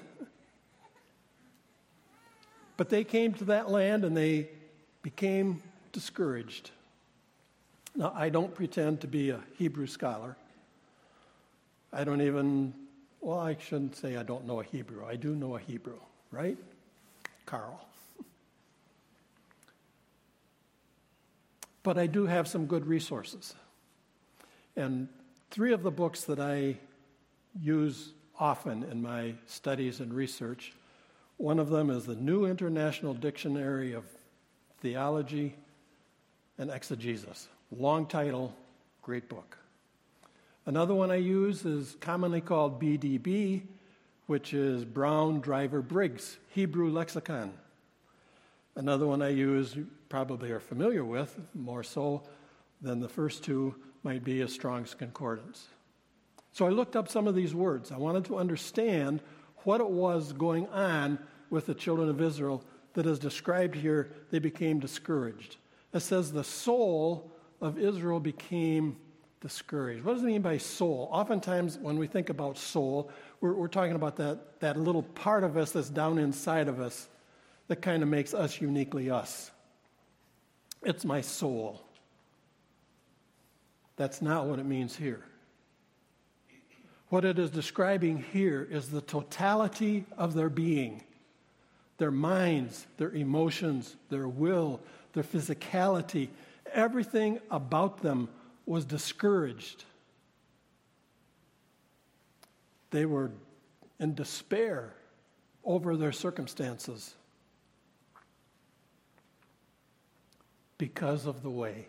But 2.75 2.89
they 2.89 3.03
came 3.03 3.33
to 3.35 3.45
that 3.45 3.69
land 3.69 4.03
and 4.03 4.15
they 4.15 4.49
became 5.01 5.61
discouraged. 5.91 6.71
Now, 7.95 8.13
I 8.15 8.29
don't 8.29 8.53
pretend 8.53 9.01
to 9.01 9.07
be 9.07 9.29
a 9.29 9.39
Hebrew 9.57 9.87
scholar. 9.87 10.35
I 11.91 12.04
don't 12.04 12.21
even, 12.21 12.73
well, 13.21 13.39
I 13.39 13.58
shouldn't 13.60 13.95
say 13.95 14.15
I 14.15 14.23
don't 14.23 14.45
know 14.45 14.60
a 14.60 14.63
Hebrew. 14.63 15.06
I 15.06 15.15
do 15.15 15.36
know 15.36 15.56
a 15.56 15.60
Hebrew, 15.60 15.99
right? 16.32 16.58
Carl. 17.45 17.86
But 21.82 21.97
I 21.97 22.08
do 22.08 22.25
have 22.25 22.47
some 22.47 22.65
good 22.65 22.86
resources. 22.86 23.56
And 24.75 25.08
three 25.49 25.73
of 25.73 25.82
the 25.82 25.91
books 25.91 26.25
that 26.25 26.39
I 26.39 26.78
use 27.60 28.12
often 28.39 28.84
in 28.84 29.02
my 29.02 29.34
studies 29.47 29.99
and 29.99 30.13
research 30.13 30.73
one 31.39 31.58
of 31.58 31.69
them 31.69 31.89
is 31.89 32.06
the 32.06 32.15
New 32.15 32.45
International 32.45 33.13
Dictionary 33.13 33.93
of 33.93 34.04
Theology 34.82 35.56
and 36.58 36.69
Exegesis. 36.69 37.47
Long 37.71 38.06
title, 38.06 38.54
great 39.02 39.30
book. 39.30 39.59
Another 40.69 40.93
one 40.93 41.10
I 41.10 41.15
use 41.15 41.65
is 41.65 41.97
commonly 41.99 42.41
called 42.41 42.79
BDB, 42.79 43.63
which 44.27 44.53
is 44.53 44.86
Brown 44.86 45.39
Driver 45.39 45.82
Briggs 45.82 46.38
Hebrew 46.49 46.91
Lexicon. 46.91 47.53
Another 48.75 49.08
one 49.08 49.23
I 49.23 49.29
use, 49.29 49.75
you 49.75 49.88
probably 50.10 50.51
are 50.51 50.60
familiar 50.60 51.03
with, 51.03 51.36
more 51.55 51.82
so 51.82 52.21
than 52.84 52.99
the 52.99 53.10
first 53.10 53.43
two, 53.43 53.73
might 54.03 54.23
be 54.23 54.41
a 54.41 54.47
Strong's 54.47 54.93
Concordance. 54.93 55.65
So 56.51 56.67
I 56.67 56.69
looked 56.69 56.95
up 56.95 57.10
some 57.10 57.27
of 57.27 57.34
these 57.34 57.55
words. 57.55 57.91
I 57.91 57.97
wanted 57.97 58.25
to 58.25 58.38
understand 58.38 59.21
what 59.63 59.82
it 59.82 59.89
was 59.89 60.34
going 60.34 60.67
on 60.67 61.17
with 61.49 61.65
the 61.65 61.73
children 61.73 62.10
of 62.10 62.21
Israel 62.21 62.63
that 62.93 63.08
is 63.08 63.17
described 63.17 63.73
here, 63.73 64.12
they 64.29 64.38
became 64.38 64.79
discouraged. 64.79 65.58
It 65.95 66.01
says 66.01 66.32
the 66.32 66.43
soul 66.43 67.32
of 67.60 67.79
Israel 67.79 68.19
became 68.19 68.97
discouraged. 69.41 70.04
What 70.04 70.13
does 70.13 70.23
it 70.23 70.28
mean 70.28 70.41
by 70.41 70.58
soul? 70.58 71.10
Oftentimes, 71.12 71.78
when 71.78 71.97
we 71.97 72.08
think 72.08 72.30
about 72.30 72.58
soul, 72.58 73.10
we're, 73.41 73.54
we're 73.54 73.67
talking 73.67 73.95
about 73.95 74.17
that, 74.17 74.60
that 74.60 74.78
little 74.78 75.04
part 75.04 75.43
of 75.43 75.58
us 75.58 75.71
that's 75.71 75.89
down 75.89 76.17
inside 76.17 76.67
of 76.67 76.80
us 76.80 77.08
that 77.67 77.82
kind 77.82 78.04
of 78.04 78.10
makes 78.10 78.34
us 78.34 78.60
uniquely 78.60 79.10
us. 79.10 79.52
It's 80.84 81.06
my 81.06 81.21
soul. 81.21 81.82
That's 83.95 84.21
not 84.21 84.45
what 84.47 84.60
it 84.60 84.65
means 84.65 84.95
here. 84.95 85.23
What 87.10 87.25
it 87.25 87.39
is 87.39 87.49
describing 87.49 88.23
here 88.34 88.67
is 88.69 88.89
the 88.89 89.02
totality 89.02 90.06
of 90.17 90.34
their 90.34 90.49
being 90.49 91.04
their 91.97 92.12
minds, 92.12 92.88
their 92.95 93.12
emotions, 93.12 93.97
their 94.10 94.25
will, 94.25 94.80
their 95.12 95.23
physicality. 95.23 96.30
Everything 96.71 97.41
about 97.52 98.02
them 98.02 98.30
was 98.69 98.86
discouraged. 98.86 99.84
They 102.91 103.03
were 103.03 103.32
in 103.99 104.13
despair 104.13 104.93
over 105.65 105.97
their 105.97 106.12
circumstances 106.12 107.15
because 110.77 111.25
of 111.25 111.41
the 111.41 111.49
way. 111.49 111.88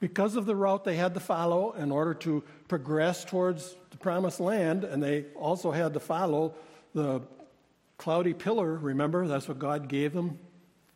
Because 0.00 0.36
of 0.36 0.44
the 0.44 0.54
route 0.54 0.84
they 0.84 0.96
had 0.96 1.14
to 1.14 1.20
follow 1.20 1.72
in 1.72 1.90
order 1.90 2.12
to 2.12 2.44
progress 2.68 3.24
towards 3.24 3.74
the 3.92 3.96
promised 3.96 4.38
land, 4.38 4.84
and 4.84 5.02
they 5.02 5.24
also 5.34 5.70
had 5.70 5.94
to 5.94 6.00
follow 6.00 6.54
the 6.92 7.22
cloudy 7.96 8.34
pillar. 8.34 8.74
Remember, 8.74 9.26
that's 9.26 9.48
what 9.48 9.58
God 9.58 9.88
gave 9.88 10.12
them. 10.12 10.38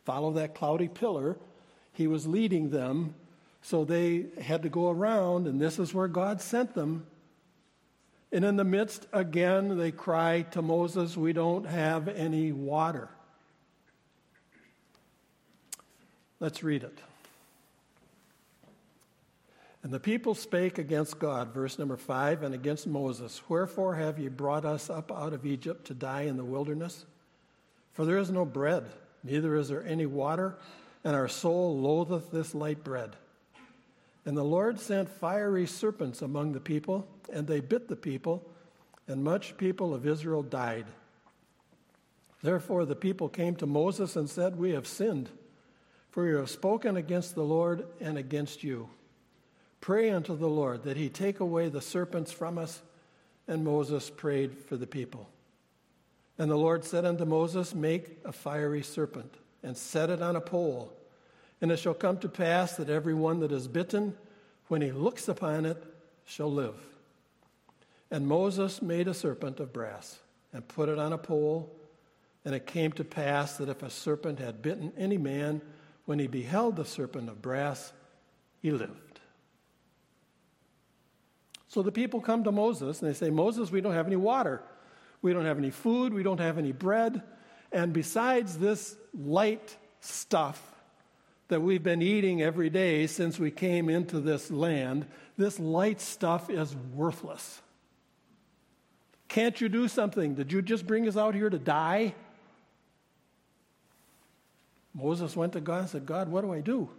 Follow 0.05 0.33
that 0.33 0.53
cloudy 0.53 0.89
pillar. 0.89 1.37
He 1.93 2.05
was 2.05 2.27
leading 2.27 2.69
them 2.69 3.15
so 3.61 3.85
they 3.85 4.25
had 4.41 4.63
to 4.63 4.69
go 4.69 4.89
around, 4.89 5.47
and 5.47 5.61
this 5.61 5.77
is 5.77 5.93
where 5.93 6.07
God 6.07 6.41
sent 6.41 6.73
them. 6.73 7.05
And 8.31 8.43
in 8.45 8.55
the 8.55 8.63
midst, 8.63 9.07
again, 9.11 9.77
they 9.77 9.91
cry 9.91 10.43
to 10.51 10.61
Moses, 10.61 11.17
We 11.17 11.33
don't 11.33 11.65
have 11.65 12.07
any 12.07 12.51
water. 12.51 13.09
Let's 16.39 16.63
read 16.63 16.83
it. 16.83 16.97
And 19.83 19.91
the 19.91 19.99
people 19.99 20.35
spake 20.35 20.77
against 20.77 21.19
God, 21.19 21.53
verse 21.53 21.77
number 21.77 21.97
five, 21.97 22.43
and 22.43 22.53
against 22.53 22.87
Moses. 22.87 23.41
Wherefore 23.49 23.95
have 23.95 24.19
ye 24.19 24.27
brought 24.27 24.65
us 24.65 24.89
up 24.89 25.11
out 25.11 25.33
of 25.33 25.45
Egypt 25.45 25.85
to 25.87 25.93
die 25.93 26.23
in 26.23 26.37
the 26.37 26.45
wilderness? 26.45 27.05
For 27.93 28.05
there 28.05 28.17
is 28.17 28.31
no 28.31 28.45
bread, 28.45 28.85
neither 29.23 29.55
is 29.55 29.69
there 29.69 29.85
any 29.85 30.05
water, 30.05 30.55
and 31.03 31.15
our 31.15 31.27
soul 31.27 31.79
loatheth 31.79 32.31
this 32.31 32.55
light 32.55 32.83
bread. 32.83 33.15
And 34.25 34.37
the 34.37 34.43
Lord 34.43 34.79
sent 34.79 35.09
fiery 35.09 35.65
serpents 35.65 36.21
among 36.21 36.51
the 36.51 36.59
people, 36.59 37.07
and 37.31 37.47
they 37.47 37.59
bit 37.59 37.87
the 37.87 37.95
people, 37.95 38.47
and 39.07 39.23
much 39.23 39.57
people 39.57 39.93
of 39.93 40.05
Israel 40.05 40.43
died. 40.43 40.85
Therefore 42.43 42.85
the 42.85 42.95
people 42.95 43.29
came 43.29 43.55
to 43.55 43.65
Moses 43.65 44.15
and 44.15 44.29
said, 44.29 44.57
We 44.57 44.71
have 44.71 44.87
sinned, 44.87 45.29
for 46.11 46.27
you 46.27 46.37
have 46.37 46.49
spoken 46.49 46.97
against 46.97 47.35
the 47.35 47.43
Lord 47.43 47.85
and 47.99 48.17
against 48.17 48.63
you. 48.63 48.89
Pray 49.79 50.11
unto 50.11 50.37
the 50.37 50.49
Lord 50.49 50.83
that 50.83 50.97
he 50.97 51.09
take 51.09 51.39
away 51.39 51.69
the 51.69 51.81
serpents 51.81 52.31
from 52.31 52.57
us. 52.57 52.81
And 53.47 53.65
Moses 53.65 54.09
prayed 54.09 54.55
for 54.67 54.77
the 54.77 54.87
people. 54.87 55.27
And 56.37 56.49
the 56.49 56.57
Lord 56.57 56.85
said 56.85 57.05
unto 57.05 57.25
Moses, 57.25 57.73
Make 57.73 58.19
a 58.23 58.31
fiery 58.31 58.83
serpent, 58.83 59.33
and 59.63 59.75
set 59.75 60.11
it 60.11 60.21
on 60.21 60.35
a 60.35 60.41
pole 60.41 60.93
and 61.61 61.71
it 61.71 61.77
shall 61.77 61.93
come 61.93 62.17
to 62.17 62.27
pass 62.27 62.75
that 62.77 62.89
every 62.89 63.13
one 63.13 63.39
that 63.39 63.51
is 63.51 63.67
bitten, 63.67 64.17
when 64.67 64.81
he 64.81 64.91
looks 64.91 65.27
upon 65.27 65.65
it, 65.65 65.81
shall 66.25 66.51
live. 66.51 66.75
And 68.09 68.27
Moses 68.27 68.81
made 68.81 69.07
a 69.07 69.13
serpent 69.13 69.59
of 69.59 69.71
brass 69.71 70.19
and 70.51 70.67
put 70.67 70.89
it 70.89 70.97
on 70.97 71.13
a 71.13 71.17
pole. 71.17 71.73
And 72.43 72.55
it 72.55 72.65
came 72.65 72.91
to 72.93 73.03
pass 73.03 73.57
that 73.57 73.69
if 73.69 73.83
a 73.83 73.89
serpent 73.89 74.39
had 74.39 74.61
bitten 74.61 74.91
any 74.97 75.17
man, 75.17 75.61
when 76.05 76.17
he 76.17 76.27
beheld 76.27 76.75
the 76.75 76.85
serpent 76.85 77.29
of 77.29 77.41
brass, 77.41 77.93
he 78.61 78.71
lived. 78.71 79.19
So 81.67 81.83
the 81.83 81.91
people 81.91 82.19
come 82.19 82.43
to 82.43 82.51
Moses 82.51 83.01
and 83.01 83.09
they 83.09 83.13
say, 83.13 83.29
Moses, 83.29 83.71
we 83.71 83.79
don't 83.79 83.93
have 83.93 84.07
any 84.07 84.15
water. 84.15 84.61
We 85.21 85.31
don't 85.31 85.45
have 85.45 85.59
any 85.59 85.69
food. 85.69 86.13
We 86.13 86.23
don't 86.23 86.39
have 86.39 86.57
any 86.57 86.71
bread. 86.71 87.21
And 87.71 87.93
besides 87.93 88.57
this 88.57 88.97
light 89.13 89.77
stuff 89.99 90.70
that 91.51 91.61
we've 91.61 91.83
been 91.83 92.01
eating 92.01 92.41
every 92.41 92.69
day 92.69 93.05
since 93.07 93.37
we 93.37 93.51
came 93.51 93.89
into 93.89 94.21
this 94.21 94.49
land, 94.49 95.05
this 95.37 95.59
light 95.59 95.99
stuff 95.99 96.49
is 96.49 96.73
worthless. 96.95 97.61
Can't 99.27 99.59
you 99.59 99.67
do 99.67 99.89
something? 99.89 100.33
Did 100.33 100.53
you 100.53 100.61
just 100.61 100.87
bring 100.87 101.05
us 101.09 101.17
out 101.17 101.35
here 101.35 101.49
to 101.49 101.59
die? 101.59 102.15
Moses 104.93 105.35
went 105.35 105.51
to 105.51 105.59
God 105.59 105.79
and 105.79 105.89
said, 105.89 106.05
God, 106.05 106.29
what 106.29 106.41
do 106.41 106.53
I 106.53 106.61
do? 106.61 106.89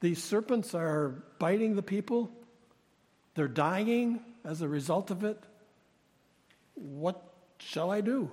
These 0.00 0.22
serpents 0.22 0.74
are 0.74 1.22
biting 1.38 1.74
the 1.74 1.82
people, 1.82 2.30
they're 3.34 3.48
dying 3.48 4.20
as 4.44 4.60
a 4.60 4.68
result 4.68 5.10
of 5.10 5.24
it. 5.24 5.42
What 6.74 7.22
shall 7.60 7.90
I 7.90 8.02
do? 8.02 8.30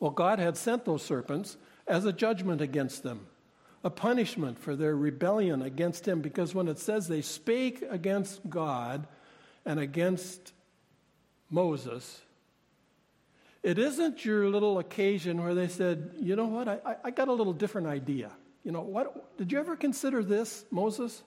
Well, 0.00 0.10
God 0.10 0.40
had 0.40 0.56
sent 0.56 0.84
those 0.84 1.04
serpents 1.04 1.56
as 1.86 2.04
a 2.04 2.12
judgment 2.12 2.60
against 2.60 3.02
them, 3.02 3.26
a 3.82 3.90
punishment 3.90 4.58
for 4.58 4.74
their 4.76 4.96
rebellion 4.96 5.62
against 5.62 6.06
him. 6.06 6.20
Because 6.20 6.54
when 6.54 6.68
it 6.68 6.78
says 6.78 7.08
they 7.08 7.22
spake 7.22 7.84
against 7.90 8.48
God 8.48 9.06
and 9.64 9.78
against 9.78 10.52
Moses, 11.50 12.22
it 13.62 13.78
isn't 13.78 14.24
your 14.24 14.48
little 14.48 14.78
occasion 14.78 15.42
where 15.42 15.54
they 15.54 15.68
said, 15.68 16.12
you 16.20 16.36
know 16.36 16.46
what, 16.46 16.68
I, 16.68 16.96
I 17.04 17.10
got 17.10 17.28
a 17.28 17.32
little 17.32 17.54
different 17.54 17.86
idea. 17.86 18.30
You 18.62 18.72
know, 18.72 18.82
what, 18.82 19.36
did 19.38 19.52
you 19.52 19.58
ever 19.58 19.76
consider 19.76 20.22
this, 20.22 20.64
Moses? 20.70 21.22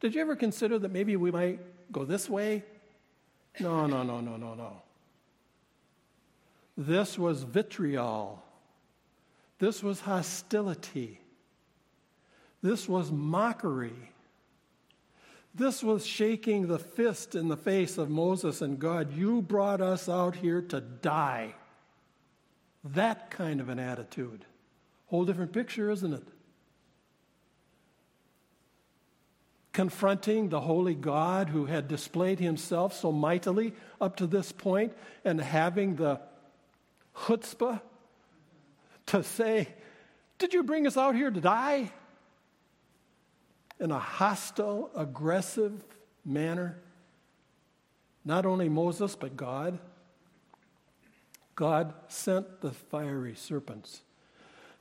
Did 0.00 0.14
you 0.14 0.20
ever 0.20 0.36
consider 0.36 0.78
that 0.78 0.92
maybe 0.92 1.16
we 1.16 1.30
might 1.30 1.60
go 1.90 2.04
this 2.04 2.28
way? 2.28 2.64
No, 3.60 3.86
no, 3.86 4.02
no, 4.02 4.20
no, 4.20 4.36
no, 4.36 4.54
no. 4.54 4.82
This 6.76 7.18
was 7.18 7.42
vitriol 7.42 8.43
this 9.64 9.82
was 9.82 9.98
hostility. 10.00 11.18
This 12.60 12.86
was 12.86 13.10
mockery. 13.10 14.10
This 15.54 15.82
was 15.82 16.04
shaking 16.04 16.66
the 16.66 16.78
fist 16.78 17.34
in 17.34 17.48
the 17.48 17.56
face 17.56 17.96
of 17.96 18.10
Moses 18.10 18.60
and 18.60 18.78
God. 18.78 19.16
You 19.16 19.40
brought 19.40 19.80
us 19.80 20.06
out 20.06 20.36
here 20.36 20.60
to 20.60 20.82
die. 20.82 21.54
That 22.84 23.30
kind 23.30 23.58
of 23.58 23.70
an 23.70 23.78
attitude. 23.78 24.44
Whole 25.06 25.24
different 25.24 25.54
picture, 25.54 25.90
isn't 25.90 26.12
it? 26.12 26.28
Confronting 29.72 30.50
the 30.50 30.60
holy 30.60 30.94
God 30.94 31.48
who 31.48 31.64
had 31.64 31.88
displayed 31.88 32.38
himself 32.38 32.92
so 32.92 33.10
mightily 33.10 33.72
up 33.98 34.16
to 34.16 34.26
this 34.26 34.52
point 34.52 34.92
and 35.24 35.40
having 35.40 35.96
the 35.96 36.20
chutzpah 37.16 37.80
to 39.06 39.22
say, 39.22 39.68
Did 40.38 40.54
you 40.54 40.62
bring 40.62 40.86
us 40.86 40.96
out 40.96 41.14
here 41.14 41.30
to 41.30 41.40
die? 41.40 41.92
In 43.80 43.90
a 43.90 43.98
hostile, 43.98 44.90
aggressive 44.94 45.84
manner. 46.24 46.78
Not 48.24 48.46
only 48.46 48.68
Moses, 48.68 49.14
but 49.16 49.36
God. 49.36 49.78
God 51.54 51.94
sent 52.08 52.60
the 52.60 52.72
fiery 52.72 53.34
serpents. 53.34 54.02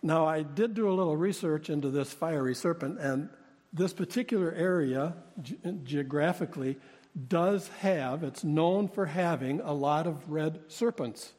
Now, 0.01 0.25
I 0.25 0.43
did 0.43 0.73
do 0.73 0.89
a 0.89 0.93
little 0.93 1.15
research 1.15 1.69
into 1.69 1.89
this 1.89 2.11
fiery 2.11 2.55
serpent, 2.55 2.99
and 2.99 3.29
this 3.71 3.93
particular 3.93 4.51
area, 4.51 5.15
ge- 5.41 5.55
geographically, 5.83 6.77
does 7.27 7.67
have, 7.79 8.23
it's 8.23 8.43
known 8.43 8.87
for 8.87 9.05
having 9.05 9.61
a 9.61 9.73
lot 9.73 10.07
of 10.07 10.29
red 10.29 10.59
serpents. 10.67 11.31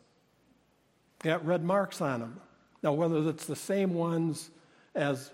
Got 1.20 1.44
red 1.44 1.64
marks 1.64 2.00
on 2.00 2.20
them. 2.20 2.40
Now, 2.84 2.92
whether 2.92 3.26
it's 3.30 3.46
the 3.46 3.56
same 3.56 3.94
ones 3.94 4.50
as 4.94 5.30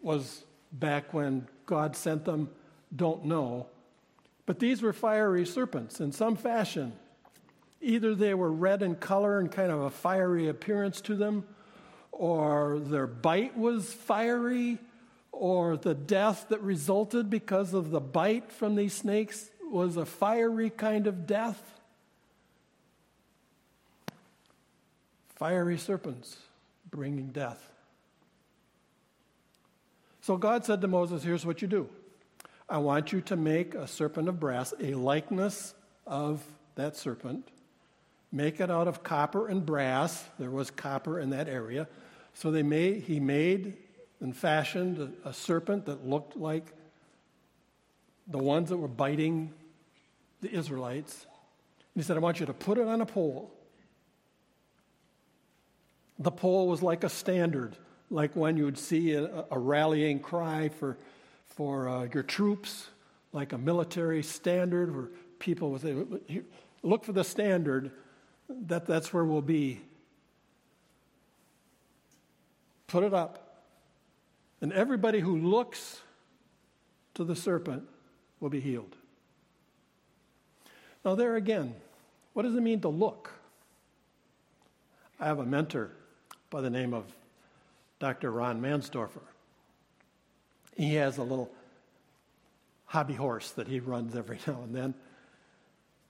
was 0.00 0.42
back 0.72 1.12
when 1.12 1.46
God 1.66 1.94
sent 1.94 2.24
them, 2.24 2.48
don't 2.96 3.26
know. 3.26 3.66
But 4.46 4.58
these 4.58 4.80
were 4.80 4.94
fiery 4.94 5.44
serpents 5.44 6.00
in 6.00 6.12
some 6.12 6.34
fashion. 6.34 6.94
Either 7.82 8.14
they 8.14 8.32
were 8.32 8.50
red 8.50 8.82
in 8.82 8.94
color 8.94 9.38
and 9.38 9.52
kind 9.52 9.70
of 9.70 9.82
a 9.82 9.90
fiery 9.90 10.48
appearance 10.48 11.02
to 11.02 11.14
them, 11.14 11.44
or 12.10 12.78
their 12.80 13.06
bite 13.06 13.56
was 13.56 13.92
fiery, 13.92 14.78
or 15.30 15.76
the 15.76 15.94
death 15.94 16.46
that 16.48 16.62
resulted 16.62 17.28
because 17.28 17.74
of 17.74 17.90
the 17.90 18.00
bite 18.00 18.50
from 18.50 18.76
these 18.76 18.94
snakes 18.94 19.50
was 19.70 19.98
a 19.98 20.06
fiery 20.06 20.70
kind 20.70 21.06
of 21.06 21.26
death. 21.26 21.80
Fiery 25.36 25.76
serpents 25.76 26.38
bringing 26.92 27.28
death. 27.28 27.72
So 30.20 30.36
God 30.36 30.64
said 30.64 30.80
to 30.82 30.88
Moses, 30.88 31.24
Here's 31.24 31.44
what 31.44 31.60
you 31.60 31.68
do 31.68 31.88
I 32.68 32.78
want 32.78 33.12
you 33.12 33.20
to 33.22 33.36
make 33.36 33.74
a 33.74 33.88
serpent 33.88 34.28
of 34.28 34.38
brass, 34.38 34.72
a 34.80 34.94
likeness 34.94 35.74
of 36.06 36.44
that 36.76 36.96
serpent. 36.96 37.48
Make 38.30 38.60
it 38.60 38.70
out 38.70 38.88
of 38.88 39.02
copper 39.02 39.48
and 39.48 39.66
brass. 39.66 40.24
There 40.38 40.50
was 40.50 40.70
copper 40.70 41.18
in 41.18 41.30
that 41.30 41.48
area. 41.48 41.86
So 42.34 42.50
they 42.50 42.62
made, 42.62 43.02
he 43.02 43.20
made 43.20 43.76
and 44.20 44.34
fashioned 44.34 45.12
a, 45.24 45.28
a 45.28 45.34
serpent 45.34 45.84
that 45.86 46.06
looked 46.06 46.36
like 46.36 46.72
the 48.26 48.38
ones 48.38 48.70
that 48.70 48.78
were 48.78 48.88
biting 48.88 49.52
the 50.40 50.50
Israelites. 50.50 51.26
And 51.94 52.02
he 52.02 52.06
said, 52.06 52.16
I 52.16 52.20
want 52.20 52.40
you 52.40 52.46
to 52.46 52.54
put 52.54 52.78
it 52.78 52.86
on 52.86 53.00
a 53.00 53.06
pole. 53.06 53.52
The 56.22 56.30
pole 56.30 56.68
was 56.68 56.82
like 56.82 57.02
a 57.02 57.08
standard, 57.08 57.76
like 58.08 58.36
when 58.36 58.56
you 58.56 58.64
would 58.64 58.78
see 58.78 59.14
a, 59.14 59.44
a 59.50 59.58
rallying 59.58 60.20
cry 60.20 60.68
for, 60.68 60.96
for 61.46 61.88
uh, 61.88 62.06
your 62.14 62.22
troops, 62.22 62.86
like 63.32 63.52
a 63.52 63.58
military 63.58 64.22
standard 64.22 64.94
where 64.94 65.08
people 65.40 65.72
would 65.72 65.80
say, 65.80 65.96
Look 66.84 67.04
for 67.04 67.12
the 67.12 67.24
standard, 67.24 67.90
that, 68.48 68.86
that's 68.86 69.12
where 69.12 69.24
we'll 69.24 69.42
be. 69.42 69.80
Put 72.86 73.02
it 73.02 73.14
up. 73.14 73.64
And 74.60 74.72
everybody 74.72 75.18
who 75.18 75.38
looks 75.38 76.00
to 77.14 77.24
the 77.24 77.34
serpent 77.34 77.82
will 78.38 78.50
be 78.50 78.60
healed. 78.60 78.94
Now, 81.04 81.16
there 81.16 81.34
again, 81.34 81.74
what 82.32 82.42
does 82.42 82.54
it 82.54 82.60
mean 82.60 82.80
to 82.82 82.88
look? 82.88 83.32
I 85.18 85.26
have 85.26 85.40
a 85.40 85.46
mentor 85.46 85.90
by 86.52 86.60
the 86.60 86.70
name 86.70 86.94
of 86.94 87.04
Dr. 87.98 88.30
Ron 88.30 88.60
Mansdorfer. 88.60 89.22
He 90.76 90.94
has 90.94 91.18
a 91.18 91.22
little 91.22 91.50
hobby 92.84 93.14
horse 93.14 93.50
that 93.52 93.66
he 93.66 93.80
runs 93.80 94.14
every 94.14 94.38
now 94.46 94.60
and 94.62 94.74
then. 94.74 94.94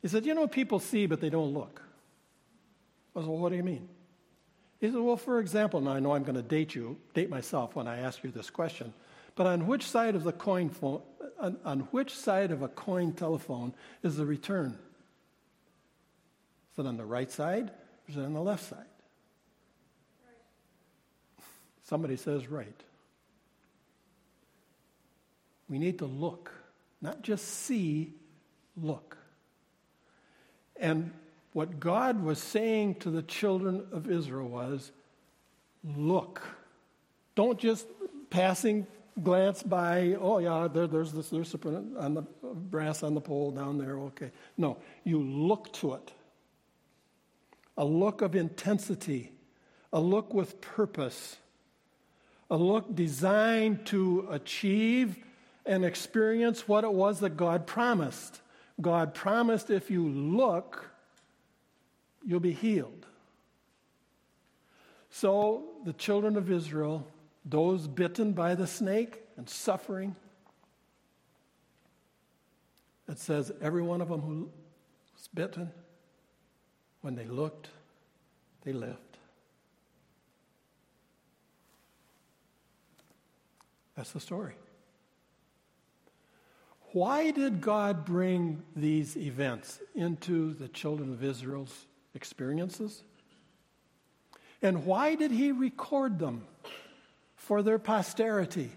He 0.03 0.09
said, 0.09 0.27
You 0.27 0.35
know, 0.35 0.47
people 0.47 0.81
see, 0.81 1.07
but 1.07 1.21
they 1.21 1.31
don't 1.31 1.55
look. 1.55 1.81
I 3.15 3.21
said, 3.21 3.29
Well, 3.29 3.39
what 3.39 3.51
do 3.51 3.57
you 3.57 3.63
mean? 3.63 3.89
He 4.81 4.89
said, 4.89 4.99
Well, 4.99 5.17
for 5.17 5.39
example, 5.39 5.81
now 5.81 5.93
I 5.93 6.01
know 6.01 6.13
I'm 6.13 6.25
going 6.25 6.35
to 6.35 6.43
date 6.43 6.75
you, 6.75 6.99
date 7.15 7.31
myself 7.31 7.77
when 7.77 7.87
I 7.87 7.99
ask 7.99 8.25
you 8.25 8.31
this 8.31 8.51
question, 8.51 8.93
but 9.37 9.47
on 9.47 9.67
which 9.67 9.87
side 9.87 10.17
of 10.17 10.25
the 10.25 10.33
coin 10.33 10.69
phone, 10.69 11.03
on, 11.39 11.57
on 11.65 11.81
which 11.93 12.15
side 12.15 12.51
of 12.51 12.63
a 12.63 12.69
coin 12.69 13.13
telephone 13.13 13.75
is 14.03 14.17
the 14.17 14.27
return? 14.27 14.77
Is 16.73 16.85
it 16.85 16.87
on 16.89 16.97
the 16.97 17.05
right 17.05 17.31
side 17.31 17.69
or 17.69 18.11
is 18.11 18.17
it 18.17 18.25
on 18.25 18.33
the 18.33 18.43
left 18.43 18.69
side? 18.69 18.87
Somebody 21.93 22.17
says 22.17 22.49
right. 22.49 22.83
We 25.69 25.79
need 25.79 25.99
to 25.99 26.07
look, 26.07 26.51
not 27.03 27.21
just 27.21 27.47
see, 27.47 28.15
look. 28.79 29.19
And 30.81 31.11
what 31.53 31.79
God 31.81 32.25
was 32.25 32.39
saying 32.39 32.95
to 33.01 33.11
the 33.11 33.21
children 33.21 33.85
of 33.93 34.11
Israel 34.11 34.49
was 34.49 34.91
look. 35.85 36.41
Don't 37.35 37.59
just 37.59 37.87
passing 38.31 38.87
glance 39.23 39.63
by, 39.63 40.17
oh, 40.19 40.39
yeah, 40.39 40.69
there, 40.73 40.87
there's 40.87 41.13
this, 41.13 41.29
there's 41.29 41.55
on 41.55 42.15
the 42.15 42.23
brass 42.43 43.03
on 43.03 43.13
the 43.13 43.21
pole 43.21 43.51
down 43.51 43.77
there, 43.77 43.99
okay. 43.99 44.31
No, 44.57 44.79
you 45.05 45.21
look 45.21 45.71
to 45.75 45.93
it. 45.93 46.11
A 47.77 47.85
look 47.85 48.23
of 48.23 48.35
intensity, 48.35 49.31
a 49.93 50.01
look 50.01 50.33
with 50.33 50.59
purpose, 50.63 51.37
a 52.53 52.57
look 52.57 52.95
designed 52.95 53.87
to 53.87 54.29
achieve 54.31 55.17
and 55.65 55.87
experience 55.87 56.69
what 56.69 56.85
it 56.85 56.93
was 56.93 57.21
that 57.21 57.35
God 57.35 57.67
promised. 57.67 58.43
God 58.79 59.15
promised 59.15 59.71
if 59.71 59.91
you 59.91 60.07
look, 60.07 60.91
you'll 62.23 62.41
be 62.41 62.53
healed. 62.53 63.07
So 65.09 65.65
the 65.87 65.95
children 65.95 66.37
of 66.37 66.51
Israel, 66.51 67.07
those 67.47 67.89
bitten 67.89 68.33
by 68.33 68.55
the 68.55 68.67
snake 68.67 69.23
and 69.39 69.49
suffering, 69.49 70.15
it 73.09 73.19
says 73.19 73.51
every 73.63 73.83
one 73.83 74.03
of 74.03 74.11
them 74.11 74.21
who 74.21 74.51
was 75.15 75.29
bitten, 75.33 75.71
when 77.01 77.15
they 77.15 77.25
looked, 77.25 77.71
they 78.63 78.75
lived. 78.75 79.12
That's 83.97 84.13
the 84.13 84.21
story. 84.21 84.55
Why 86.93 87.31
did 87.31 87.61
God 87.61 88.05
bring 88.05 88.63
these 88.77 89.17
events 89.17 89.81
into 89.95 90.53
the 90.55 90.69
children 90.69 91.13
of 91.13 91.25
Israel's 91.25 91.87
experiences? 92.15 93.03
And 94.61 94.85
why 94.85 95.15
did 95.15 95.31
He 95.31 95.53
record 95.53 96.19
them 96.19 96.47
for 97.35 97.63
their 97.63 97.79
posterity? 97.79 98.71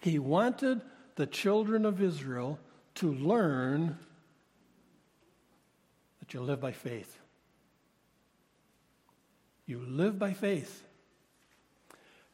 He 0.00 0.18
wanted 0.18 0.80
the 1.16 1.26
children 1.26 1.84
of 1.84 2.00
Israel 2.00 2.58
to 2.96 3.12
learn 3.12 3.98
that 6.20 6.32
you 6.32 6.40
live 6.40 6.60
by 6.60 6.72
faith. 6.72 7.18
You 9.66 9.80
live 9.80 10.18
by 10.18 10.32
faith. 10.32 10.84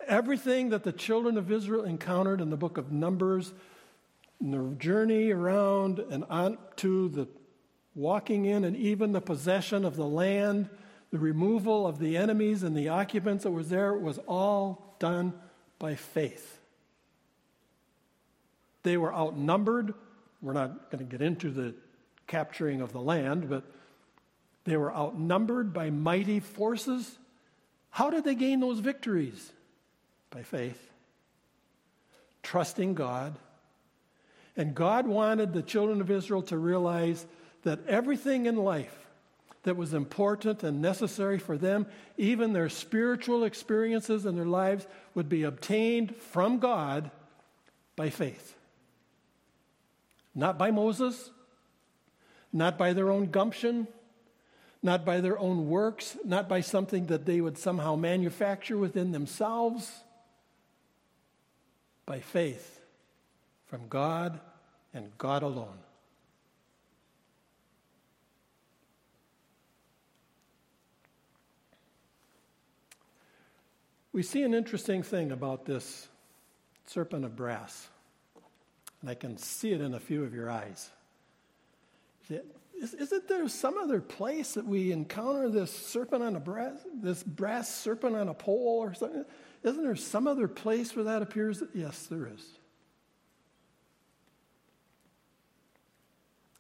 Everything 0.07 0.71
that 0.71 0.83
the 0.83 0.93
children 0.93 1.37
of 1.37 1.51
Israel 1.51 1.85
encountered 1.85 2.41
in 2.41 2.51
the 2.51 2.57
book 2.57 2.79
of 2.79 2.93
Numbers, 2.93 3.53
the 4.41 4.75
journey 4.79 5.31
around 5.31 5.99
and 5.99 6.25
on 6.29 6.59
to 6.77 7.09
the 7.09 7.29
walking 7.95 8.45
in 8.45 8.65
and 8.65 8.77
even 8.77 9.13
the 9.13 9.21
possession 9.21 9.85
of 9.85 9.97
the 9.97 10.07
land, 10.07 10.69
the 11.11 11.19
removal 11.19 11.87
of 11.87 11.99
the 11.99 12.17
enemies 12.17 12.63
and 12.63 12.77
the 12.77 12.89
occupants 12.89 13.45
that 13.45 13.51
was 13.51 13.69
there 13.69 13.95
was 13.95 14.19
all 14.27 14.97
done 14.99 15.33
by 15.79 15.95
faith. 15.95 16.59
They 18.83 18.97
were 18.97 19.15
outnumbered. 19.15 19.95
We're 20.43 20.53
not 20.53 20.91
going 20.91 20.99
to 20.99 21.11
get 21.11 21.23
into 21.23 21.51
the 21.51 21.75
capturing 22.27 22.81
of 22.81 22.93
the 22.93 23.01
land, 23.01 23.49
but 23.49 23.65
they 24.65 24.77
were 24.77 24.95
outnumbered 24.95 25.73
by 25.73 25.91
mighty 25.91 26.41
forces. 26.41 27.19
How 27.91 28.11
did 28.11 28.25
they 28.25 28.35
gain 28.35 28.61
those 28.61 28.81
victories? 28.81 29.53
By 30.35 30.43
faith, 30.43 30.91
trusting 32.43 32.95
God. 32.95 33.39
And 34.57 34.75
God 34.75 35.07
wanted 35.07 35.53
the 35.53 35.63
children 35.63 36.01
of 36.01 36.11
Israel 36.11 36.43
to 36.43 36.59
realize 36.59 37.25
that 37.63 37.87
everything 37.87 38.47
in 38.47 38.57
life 38.57 39.07
that 39.63 39.77
was 39.77 39.95
important 39.95 40.65
and 40.65 40.83
necessary 40.83 41.39
for 41.39 41.57
them, 41.57 41.87
even 42.19 42.53
their 42.53 42.69
spiritual 42.69 43.45
experiences 43.45 44.27
in 44.27 44.35
their 44.35 44.45
lives, 44.45 44.87
would 45.15 45.29
be 45.29 45.45
obtained 45.45 46.17
from 46.17 46.59
God 46.59 47.13
by 47.95 48.11
faith. 48.11 48.57
Not 50.35 50.59
by 50.59 50.73
Moses, 50.73 51.31
not 52.53 52.77
by 52.77 52.93
their 52.93 53.11
own 53.11 53.31
gumption, 53.31 53.87
not 54.83 55.05
by 55.05 55.21
their 55.21 55.39
own 55.39 55.69
works, 55.69 56.17
not 56.25 56.49
by 56.49 56.61
something 56.61 57.07
that 57.07 57.25
they 57.25 57.41
would 57.41 57.57
somehow 57.57 57.95
manufacture 57.95 58.77
within 58.77 59.13
themselves 59.13 60.04
by 62.07 62.21
faith 62.21 62.81
from 63.67 63.89
God 63.89 64.39
and 64.93 65.11
God 65.19 65.43
alone. 65.43 65.79
We 74.13 74.23
see 74.23 74.43
an 74.45 74.55
interesting 74.55 75.03
thing 75.03 75.33
about 75.33 75.65
this 75.65 76.07
serpent 76.87 77.25
of 77.25 77.35
brass, 77.35 77.89
and 79.01 79.11
I 79.11 79.15
can 79.15 79.37
see 79.37 79.73
it 79.73 79.81
in 79.81 79.93
a 79.95 79.99
few 79.99 80.23
of 80.23 80.33
your 80.33 80.49
eyes. 80.49 80.91
Isn't 82.31 83.29
there 83.29 83.49
some 83.49 83.77
other 83.77 84.01
place 84.01 84.55
that 84.55 84.67
we 84.67 84.93
encounter 84.93 85.49
this 85.49 85.73
serpent 85.73 86.23
on 86.23 86.37
a 86.37 86.41
brass, 86.41 86.79
this 87.03 87.25
brass 87.25 87.75
serpent 87.75 88.15
on 88.15 88.29
a 88.29 88.35
pole 88.35 88.79
or 88.83 88.95
something? 88.95 89.25
Isn't 89.65 89.83
there 89.83 89.97
some 89.97 90.27
other 90.27 90.47
place 90.47 90.95
where 90.95 91.07
that 91.07 91.23
appears? 91.23 91.63
Yes, 91.73 92.07
there 92.07 92.29
is. 92.33 92.45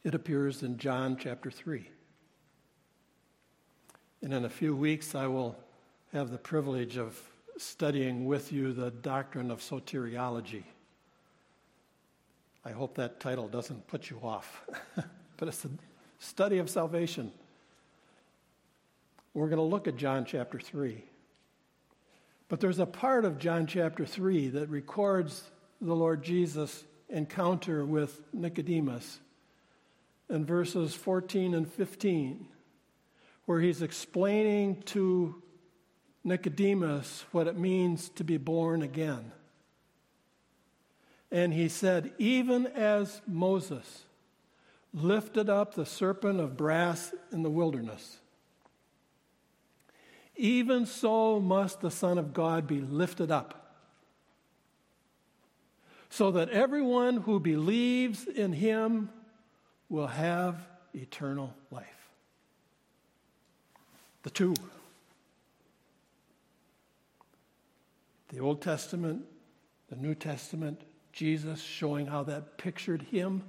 It 0.02 0.14
appears 0.14 0.62
in 0.62 0.78
John 0.78 1.16
chapter 1.18 1.50
3. 1.50 1.86
And 4.22 4.32
in 4.32 4.46
a 4.46 4.50
few 4.50 4.74
weeks, 4.74 5.14
I 5.14 5.26
will 5.26 5.54
have 6.14 6.30
the 6.30 6.38
privilege 6.38 6.96
of 6.96 7.20
studying 7.58 8.24
with 8.24 8.52
you 8.52 8.72
the 8.72 8.90
doctrine 8.90 9.50
of 9.50 9.60
soteriology. 9.60 10.64
I 12.64 12.72
hope 12.72 12.94
that 12.94 13.20
title 13.20 13.48
doesn't 13.48 13.86
put 13.86 14.08
you 14.08 14.18
off, 14.22 14.62
but 15.36 15.48
it's 15.48 15.64
a 15.66 15.70
study 16.18 16.56
of 16.56 16.70
salvation. 16.70 17.30
We're 19.34 19.48
going 19.48 19.58
to 19.58 19.62
look 19.62 19.86
at 19.88 19.96
John 19.96 20.24
chapter 20.24 20.58
3. 20.58 21.04
But 22.48 22.60
there's 22.60 22.78
a 22.78 22.86
part 22.86 23.24
of 23.24 23.38
John 23.38 23.66
chapter 23.66 24.04
3 24.04 24.48
that 24.50 24.68
records 24.68 25.42
the 25.80 25.94
Lord 25.94 26.22
Jesus' 26.22 26.84
encounter 27.08 27.84
with 27.84 28.20
Nicodemus 28.32 29.20
in 30.28 30.44
verses 30.44 30.94
14 30.94 31.54
and 31.54 31.70
15, 31.70 32.46
where 33.46 33.60
he's 33.60 33.82
explaining 33.82 34.82
to 34.82 35.42
Nicodemus 36.22 37.24
what 37.32 37.46
it 37.46 37.58
means 37.58 38.08
to 38.10 38.24
be 38.24 38.36
born 38.36 38.82
again. 38.82 39.32
And 41.30 41.52
he 41.52 41.68
said, 41.68 42.12
Even 42.18 42.66
as 42.66 43.20
Moses 43.26 44.04
lifted 44.92 45.50
up 45.50 45.74
the 45.74 45.84
serpent 45.84 46.40
of 46.40 46.56
brass 46.56 47.12
in 47.32 47.42
the 47.42 47.50
wilderness, 47.50 48.18
even 50.36 50.86
so 50.86 51.40
must 51.40 51.80
the 51.80 51.90
Son 51.90 52.18
of 52.18 52.32
God 52.32 52.66
be 52.66 52.80
lifted 52.80 53.30
up, 53.30 53.76
so 56.10 56.30
that 56.32 56.48
everyone 56.50 57.18
who 57.18 57.40
believes 57.40 58.26
in 58.26 58.52
him 58.52 59.10
will 59.88 60.06
have 60.06 60.56
eternal 60.94 61.54
life. 61.70 61.86
The 64.22 64.30
two. 64.30 64.54
The 68.28 68.40
Old 68.40 68.62
Testament, 68.62 69.24
the 69.88 69.96
New 69.96 70.14
Testament, 70.14 70.80
Jesus 71.12 71.60
showing 71.60 72.06
how 72.06 72.24
that 72.24 72.58
pictured 72.58 73.02
him 73.02 73.44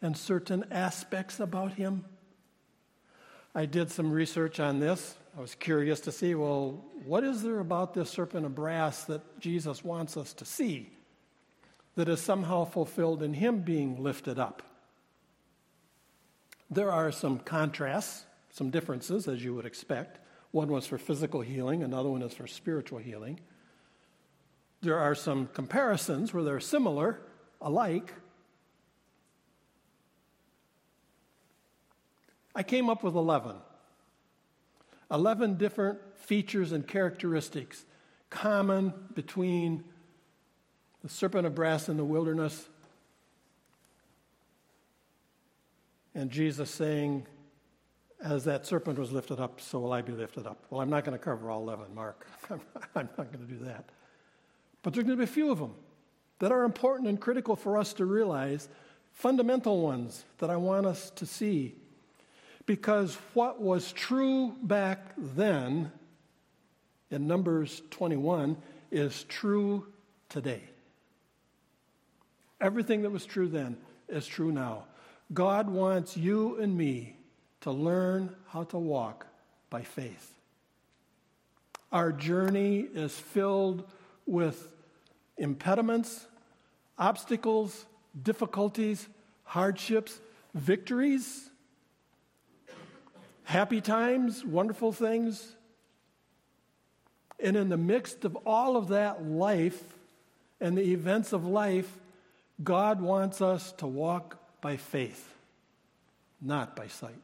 and 0.00 0.16
certain 0.16 0.64
aspects 0.70 1.40
about 1.40 1.72
him. 1.72 2.04
I 3.54 3.66
did 3.66 3.90
some 3.90 4.10
research 4.10 4.60
on 4.60 4.80
this. 4.80 5.16
I 5.36 5.40
was 5.40 5.56
curious 5.56 6.00
to 6.00 6.12
see 6.12 6.34
well, 6.34 6.84
what 7.04 7.24
is 7.24 7.42
there 7.42 7.58
about 7.58 7.92
this 7.92 8.08
serpent 8.08 8.46
of 8.46 8.54
brass 8.54 9.04
that 9.04 9.40
Jesus 9.40 9.82
wants 9.82 10.16
us 10.16 10.32
to 10.34 10.44
see 10.44 10.90
that 11.96 12.08
is 12.08 12.20
somehow 12.20 12.64
fulfilled 12.64 13.22
in 13.22 13.34
him 13.34 13.60
being 13.60 14.02
lifted 14.02 14.38
up? 14.38 14.62
There 16.70 16.90
are 16.90 17.10
some 17.10 17.40
contrasts, 17.40 18.24
some 18.50 18.70
differences, 18.70 19.26
as 19.26 19.44
you 19.44 19.54
would 19.54 19.66
expect. 19.66 20.20
One 20.52 20.68
was 20.68 20.86
for 20.86 20.98
physical 20.98 21.40
healing, 21.40 21.82
another 21.82 22.08
one 22.08 22.22
is 22.22 22.32
for 22.32 22.46
spiritual 22.46 22.98
healing. 22.98 23.40
There 24.82 24.98
are 24.98 25.16
some 25.16 25.48
comparisons 25.52 26.32
where 26.32 26.44
they're 26.44 26.60
similar, 26.60 27.20
alike. 27.60 28.12
I 32.54 32.62
came 32.62 32.88
up 32.88 33.02
with 33.02 33.16
11. 33.16 33.56
11 35.14 35.54
different 35.54 35.98
features 36.18 36.72
and 36.72 36.86
characteristics 36.86 37.86
common 38.28 38.92
between 39.14 39.84
the 41.02 41.08
serpent 41.08 41.46
of 41.46 41.54
brass 41.54 41.88
in 41.88 41.96
the 41.96 42.04
wilderness 42.04 42.68
and 46.14 46.30
Jesus 46.30 46.70
saying, 46.70 47.26
As 48.22 48.44
that 48.44 48.66
serpent 48.66 48.98
was 48.98 49.12
lifted 49.12 49.40
up, 49.40 49.60
so 49.60 49.80
will 49.80 49.92
I 49.92 50.02
be 50.02 50.12
lifted 50.12 50.46
up. 50.46 50.64
Well, 50.70 50.80
I'm 50.80 50.90
not 50.90 51.04
going 51.04 51.16
to 51.18 51.22
cover 51.22 51.50
all 51.50 51.62
11, 51.62 51.94
Mark. 51.94 52.26
I'm 52.50 52.60
not 52.94 53.32
going 53.32 53.46
to 53.46 53.52
do 53.52 53.64
that. 53.64 53.90
But 54.82 54.94
there's 54.94 55.06
going 55.06 55.18
to 55.18 55.24
be 55.24 55.30
a 55.30 55.32
few 55.32 55.50
of 55.50 55.58
them 55.58 55.74
that 56.38 56.52
are 56.52 56.64
important 56.64 57.08
and 57.08 57.20
critical 57.20 57.56
for 57.56 57.78
us 57.78 57.92
to 57.94 58.04
realize, 58.04 58.68
fundamental 59.12 59.80
ones 59.80 60.24
that 60.38 60.50
I 60.50 60.56
want 60.56 60.86
us 60.86 61.10
to 61.10 61.26
see. 61.26 61.76
Because 62.66 63.16
what 63.34 63.60
was 63.60 63.92
true 63.92 64.54
back 64.62 65.12
then 65.16 65.92
in 67.10 67.26
Numbers 67.26 67.82
21 67.90 68.56
is 68.90 69.24
true 69.24 69.86
today. 70.28 70.62
Everything 72.60 73.02
that 73.02 73.10
was 73.10 73.26
true 73.26 73.48
then 73.48 73.76
is 74.08 74.26
true 74.26 74.50
now. 74.50 74.84
God 75.32 75.68
wants 75.68 76.16
you 76.16 76.58
and 76.60 76.76
me 76.76 77.16
to 77.62 77.70
learn 77.70 78.34
how 78.48 78.64
to 78.64 78.78
walk 78.78 79.26
by 79.70 79.82
faith. 79.82 80.32
Our 81.92 82.12
journey 82.12 82.80
is 82.80 83.18
filled 83.18 83.84
with 84.26 84.70
impediments, 85.36 86.26
obstacles, 86.98 87.86
difficulties, 88.22 89.08
hardships, 89.44 90.20
victories, 90.54 91.50
happy 93.44 93.80
times, 93.80 94.44
wonderful 94.44 94.92
things. 94.92 95.54
And 97.38 97.56
in 97.56 97.68
the 97.68 97.76
midst 97.76 98.24
of 98.24 98.36
all 98.46 98.76
of 98.76 98.88
that 98.88 99.24
life 99.24 99.82
and 100.60 100.76
the 100.76 100.92
events 100.92 101.32
of 101.32 101.46
life, 101.46 101.90
God 102.62 103.00
wants 103.00 103.40
us 103.40 103.72
to 103.72 103.86
walk 103.86 104.38
by 104.60 104.76
faith, 104.76 105.32
not 106.40 106.74
by 106.74 106.86
sight. 106.88 107.14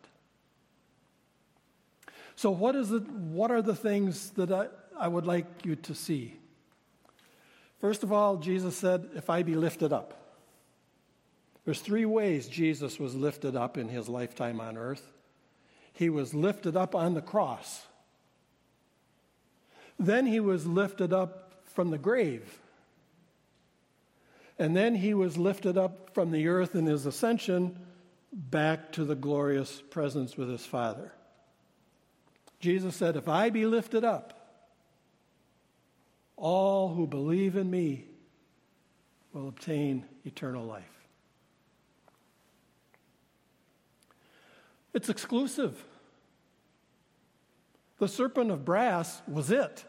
So, 2.37 2.51
what, 2.51 2.75
is 2.75 2.91
it, 2.91 3.09
what 3.09 3.51
are 3.51 3.63
the 3.63 3.77
things 3.77 4.31
that 4.31 4.51
I, 4.51 4.67
I 4.99 5.09
would 5.09 5.27
like 5.27 5.65
you 5.65 5.77
to 5.77 5.95
see? 5.95 6.35
First 7.81 8.03
of 8.03 8.13
all, 8.13 8.37
Jesus 8.37 8.77
said, 8.77 9.09
If 9.15 9.31
I 9.31 9.43
be 9.43 9.55
lifted 9.55 9.93
up. 9.93 10.17
There's 11.65 11.81
three 11.81 12.07
ways 12.07 12.49
Jesus 12.49 12.99
was 12.99 13.15
lifted 13.15 13.57
up 13.57 13.77
in 13.77 13.89
his 13.89 14.09
lifetime 14.09 14.61
on 14.61 14.77
earth. 14.77 15.13
He 16.01 16.09
was 16.09 16.33
lifted 16.33 16.79
up 16.79 16.95
on 16.95 17.13
the 17.13 17.21
cross. 17.21 17.87
Then 19.99 20.25
he 20.25 20.41
was 20.41 20.67
lifted 20.67 21.13
up 21.13 21.53
from 21.75 21.91
the 21.91 21.99
grave. 21.99 22.59
And 24.59 24.75
then 24.75 24.95
he 24.95 25.13
was 25.13 25.37
lifted 25.37 25.77
up 25.77 26.15
from 26.15 26.31
the 26.31 26.49
earth 26.49 26.75
in 26.75 26.87
his 26.87 27.05
ascension 27.05 27.79
back 28.33 28.93
to 28.93 29.05
the 29.05 29.15
glorious 29.15 29.83
presence 29.91 30.39
with 30.39 30.49
his 30.49 30.65
Father. 30.65 31.13
Jesus 32.61 32.97
said, 32.97 33.15
If 33.15 33.29
I 33.29 33.51
be 33.51 33.67
lifted 33.67 34.03
up, 34.03 34.57
all 36.35 36.95
who 36.95 37.07
believe 37.07 37.57
in 37.57 37.71
me 37.71 38.07
will 39.35 39.49
obtain 39.49 40.07
eternal 40.25 40.65
life. 40.65 40.85
It's 44.95 45.11
exclusive. 45.11 45.85
The 48.01 48.09
serpent 48.09 48.51
of 48.51 48.65
brass 48.65 49.23
was 49.29 49.51
it. 49.51 49.85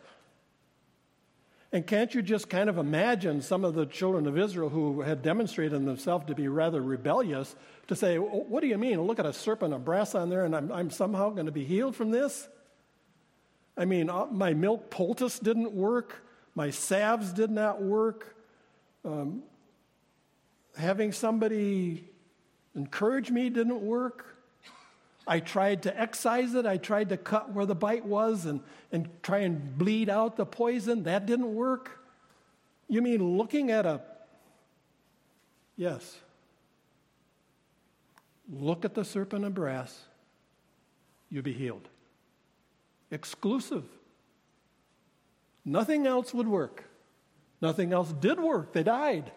And 1.71 1.87
can't 1.87 2.13
you 2.13 2.21
just 2.21 2.49
kind 2.49 2.69
of 2.69 2.77
imagine 2.77 3.41
some 3.41 3.63
of 3.63 3.73
the 3.73 3.85
children 3.85 4.27
of 4.27 4.37
Israel 4.37 4.67
who 4.67 5.01
had 5.01 5.21
demonstrated 5.21 5.85
themselves 5.85 6.25
to 6.25 6.35
be 6.35 6.49
rather 6.49 6.81
rebellious 6.81 7.55
to 7.87 7.95
say, 7.95 8.17
What 8.17 8.61
do 8.61 8.67
you 8.67 8.77
mean? 8.77 9.01
Look 9.01 9.19
at 9.19 9.25
a 9.25 9.31
serpent 9.31 9.73
of 9.73 9.85
brass 9.85 10.13
on 10.13 10.29
there, 10.29 10.43
and 10.43 10.53
I'm, 10.53 10.69
I'm 10.71 10.89
somehow 10.89 11.29
going 11.29 11.45
to 11.45 11.51
be 11.53 11.63
healed 11.63 11.95
from 11.95 12.11
this? 12.11 12.49
I 13.77 13.85
mean, 13.85 14.09
uh, 14.09 14.25
my 14.25 14.53
milk 14.53 14.89
poultice 14.89 15.39
didn't 15.39 15.71
work. 15.71 16.25
My 16.53 16.69
salves 16.69 17.31
did 17.31 17.49
not 17.49 17.81
work. 17.81 18.35
Um, 19.05 19.43
having 20.77 21.13
somebody 21.13 22.03
encourage 22.75 23.31
me 23.31 23.49
didn't 23.49 23.81
work. 23.81 24.25
I 25.31 25.39
tried 25.39 25.83
to 25.83 25.97
excise 25.97 26.55
it. 26.55 26.65
I 26.65 26.75
tried 26.75 27.07
to 27.07 27.15
cut 27.15 27.53
where 27.53 27.65
the 27.65 27.73
bite 27.73 28.03
was 28.05 28.45
and, 28.45 28.59
and 28.91 29.07
try 29.23 29.37
and 29.37 29.77
bleed 29.77 30.09
out 30.09 30.35
the 30.35 30.45
poison. 30.45 31.03
That 31.03 31.25
didn't 31.25 31.55
work. 31.55 32.01
You 32.89 33.01
mean 33.01 33.37
looking 33.37 33.71
at 33.71 33.85
a. 33.85 34.01
Yes. 35.77 36.17
Look 38.51 38.83
at 38.83 38.93
the 38.93 39.05
serpent 39.05 39.45
of 39.45 39.53
brass, 39.53 39.97
you'll 41.29 41.43
be 41.43 41.53
healed. 41.53 41.87
Exclusive. 43.09 43.85
Nothing 45.63 46.07
else 46.07 46.33
would 46.33 46.49
work. 46.49 46.83
Nothing 47.61 47.93
else 47.93 48.11
did 48.11 48.37
work. 48.37 48.73
They 48.73 48.83
died. 48.83 49.31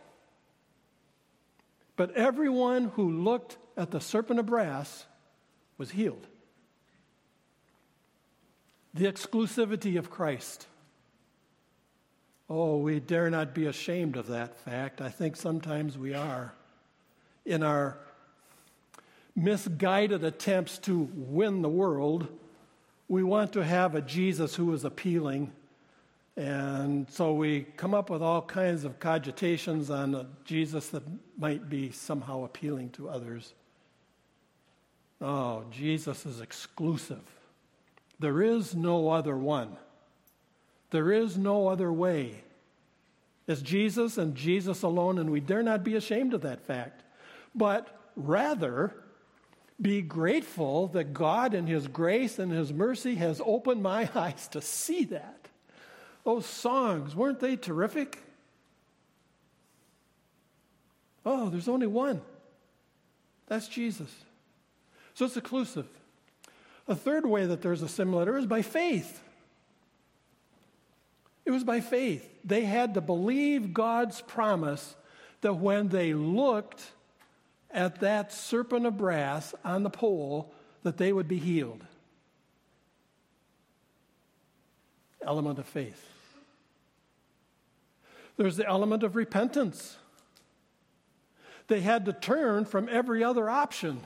But 1.95 2.16
everyone 2.16 2.86
who 2.97 3.22
looked 3.22 3.59
at 3.76 3.92
the 3.92 4.01
serpent 4.01 4.40
of 4.40 4.47
brass 4.47 5.07
was 5.78 5.90
healed. 5.90 6.26
The 8.94 9.06
exclusivity 9.06 9.98
of 9.98 10.10
Christ. 10.10 10.66
Oh, 12.48 12.76
we 12.76 13.00
dare 13.00 13.30
not 13.30 13.54
be 13.54 13.66
ashamed 13.66 14.16
of 14.16 14.28
that 14.28 14.56
fact. 14.56 15.00
I 15.00 15.08
think 15.08 15.36
sometimes 15.36 15.98
we 15.98 16.14
are. 16.14 16.54
In 17.44 17.62
our 17.62 17.98
misguided 19.34 20.22
attempts 20.22 20.78
to 20.78 21.08
win 21.14 21.62
the 21.62 21.68
world, 21.68 22.28
we 23.08 23.22
want 23.22 23.52
to 23.54 23.64
have 23.64 23.94
a 23.94 24.00
Jesus 24.00 24.54
who 24.54 24.72
is 24.72 24.84
appealing 24.84 25.52
and 26.36 27.08
so 27.10 27.32
we 27.32 27.62
come 27.76 27.94
up 27.94 28.10
with 28.10 28.20
all 28.20 28.42
kinds 28.42 28.84
of 28.84 28.98
cogitations 28.98 29.88
on 29.88 30.14
a 30.16 30.26
Jesus 30.44 30.88
that 30.88 31.04
might 31.38 31.68
be 31.68 31.92
somehow 31.92 32.44
appealing 32.44 32.90
to 32.90 33.08
others. 33.08 33.54
Oh, 35.24 35.64
Jesus 35.70 36.26
is 36.26 36.42
exclusive. 36.42 37.22
There 38.20 38.42
is 38.42 38.74
no 38.74 39.08
other 39.08 39.34
one. 39.34 39.74
There 40.90 41.10
is 41.10 41.38
no 41.38 41.68
other 41.68 41.90
way. 41.90 42.42
It's 43.46 43.62
Jesus 43.62 44.18
and 44.18 44.34
Jesus 44.34 44.82
alone, 44.82 45.18
and 45.18 45.30
we 45.30 45.40
dare 45.40 45.62
not 45.62 45.82
be 45.82 45.96
ashamed 45.96 46.34
of 46.34 46.42
that 46.42 46.66
fact. 46.66 47.04
But 47.54 47.88
rather, 48.16 48.94
be 49.80 50.02
grateful 50.02 50.88
that 50.88 51.14
God, 51.14 51.54
in 51.54 51.66
His 51.66 51.88
grace 51.88 52.38
and 52.38 52.52
His 52.52 52.70
mercy, 52.70 53.14
has 53.14 53.40
opened 53.42 53.82
my 53.82 54.10
eyes 54.14 54.46
to 54.48 54.60
see 54.60 55.04
that. 55.06 55.48
Those 56.24 56.44
songs, 56.44 57.16
weren't 57.16 57.40
they 57.40 57.56
terrific? 57.56 58.18
Oh, 61.24 61.48
there's 61.48 61.68
only 61.68 61.86
one. 61.86 62.20
That's 63.46 63.68
Jesus. 63.68 64.14
So 65.14 65.24
it's 65.24 65.36
exclusive. 65.36 65.86
A 66.86 66.94
third 66.94 67.24
way 67.24 67.46
that 67.46 67.62
there's 67.62 67.82
a 67.82 67.88
similarity 67.88 68.40
is 68.40 68.46
by 68.46 68.62
faith. 68.62 69.22
It 71.44 71.50
was 71.50 71.64
by 71.64 71.80
faith. 71.80 72.28
They 72.44 72.64
had 72.64 72.94
to 72.94 73.00
believe 73.00 73.72
God's 73.72 74.20
promise 74.20 74.96
that 75.40 75.54
when 75.54 75.88
they 75.88 76.14
looked 76.14 76.82
at 77.70 78.00
that 78.00 78.32
serpent 78.32 78.86
of 78.86 78.96
brass 78.96 79.54
on 79.64 79.82
the 79.82 79.90
pole, 79.90 80.52
that 80.82 80.96
they 80.96 81.12
would 81.12 81.28
be 81.28 81.38
healed. 81.38 81.84
Element 85.22 85.58
of 85.58 85.66
faith. 85.66 86.06
There's 88.36 88.56
the 88.56 88.66
element 88.66 89.02
of 89.02 89.16
repentance. 89.16 89.96
They 91.68 91.80
had 91.80 92.04
to 92.06 92.12
turn 92.12 92.64
from 92.64 92.88
every 92.90 93.22
other 93.22 93.48
option. 93.48 94.00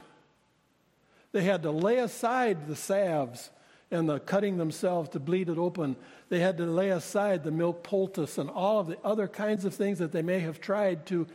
They 1.33 1.43
had 1.43 1.63
to 1.63 1.71
lay 1.71 1.99
aside 1.99 2.67
the 2.67 2.77
salves 2.77 3.51
and 3.91 4.09
the 4.09 4.21
cutting 4.21 4.59
themselves 4.59 5.11
to 5.11 5.21
bleed 5.21 5.49
it 5.49 5.59
open. 5.59 5.97
They 6.29 6.41
had 6.41 6.59
to 6.59 6.67
lay 6.67 6.91
aside 6.91 7.45
the 7.45 7.51
milk 7.51 7.83
poultice 7.83 8.39
and 8.39 8.51
all 8.51 8.81
of 8.81 8.87
the 8.87 8.99
other 9.03 9.29
kinds 9.29 9.65
of 9.65 9.75
things 9.75 9.99
that 9.99 10.13
they 10.13 10.23
may 10.23 10.41
have 10.41 10.61
tried 10.61 11.07
to 11.07 11.27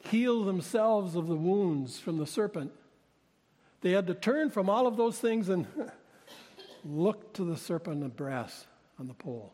heal 0.00 0.44
themselves 0.44 1.16
of 1.16 1.26
the 1.26 1.36
wounds 1.36 1.98
from 1.98 2.18
the 2.18 2.26
serpent. 2.26 2.72
They 3.80 3.92
had 3.92 4.06
to 4.06 4.14
turn 4.14 4.50
from 4.50 4.68
all 4.70 4.86
of 4.86 4.96
those 4.96 5.18
things 5.18 5.48
and 5.48 5.66
look 6.84 7.32
to 7.34 7.44
the 7.44 7.56
serpent 7.56 8.04
of 8.04 8.16
brass 8.16 8.66
on 8.98 9.08
the 9.08 9.14
pole. 9.14 9.52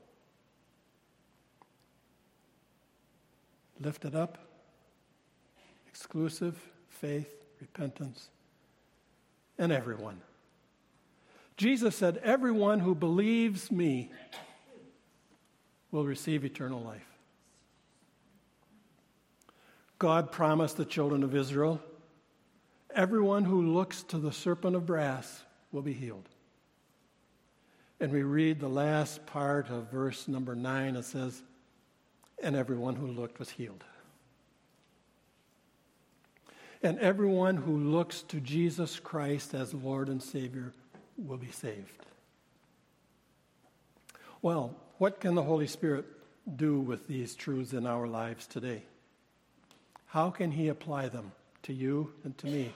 Lift 3.81 4.05
it 4.05 4.15
up, 4.15 4.39
exclusive 5.89 6.57
faith, 6.89 7.35
repentance, 7.61 8.29
and 9.59 9.73
everyone. 9.73 10.21
Jesus 11.57 11.97
said, 11.97 12.21
Everyone 12.25 12.81
who 12.81 12.95
believes 12.95 13.71
me 13.71 14.11
will 15.91 16.05
receive 16.05 16.45
eternal 16.45 16.81
life. 16.81 17.07
God 19.99 20.33
promised 20.33 20.77
the 20.77 20.85
children 20.85 21.23
of 21.23 21.35
Israel, 21.35 21.81
Everyone 22.95 23.45
who 23.45 23.73
looks 23.73 24.05
to 24.05 24.19
the 24.19 24.31
serpent 24.31 24.77
of 24.77 24.87
brass 24.87 25.43
will 25.73 25.83
be 25.83 25.93
healed. 25.93 26.29
And 28.01 28.13
we 28.13 28.23
read 28.23 28.61
the 28.61 28.69
last 28.69 29.25
part 29.27 29.69
of 29.71 29.91
verse 29.91 30.29
number 30.29 30.55
nine. 30.55 30.95
It 30.95 31.05
says, 31.05 31.43
And 32.43 32.55
everyone 32.55 32.95
who 32.95 33.09
looked 33.09 33.39
was 33.39 33.51
healed. 33.51 33.83
And 36.85 36.99
everyone 36.99 37.57
who 37.57 37.79
looks 37.79 38.21
to 38.25 38.41
Jesus 38.41 39.01
Christ 39.01 39.55
as 39.55 39.73
Lord 39.73 40.11
and 40.11 40.23
Savior 40.23 40.75
will 41.17 41.39
be 41.39 41.51
saved. 41.51 42.05
Well, 44.43 44.77
what 44.99 45.19
can 45.19 45.35
the 45.35 45.43
Holy 45.43 45.67
Spirit 45.67 46.05
do 46.57 46.79
with 46.79 47.09
these 47.09 47.35
truths 47.35 47.73
in 47.73 47.87
our 47.87 48.07
lives 48.07 48.47
today? 48.47 48.83
How 50.09 50.29
can 50.29 50.51
He 50.51 50.69
apply 50.69 51.09
them 51.09 51.33
to 51.63 51.73
you 51.73 52.13
and 52.23 52.37
to 52.37 52.49
me? 52.49 52.75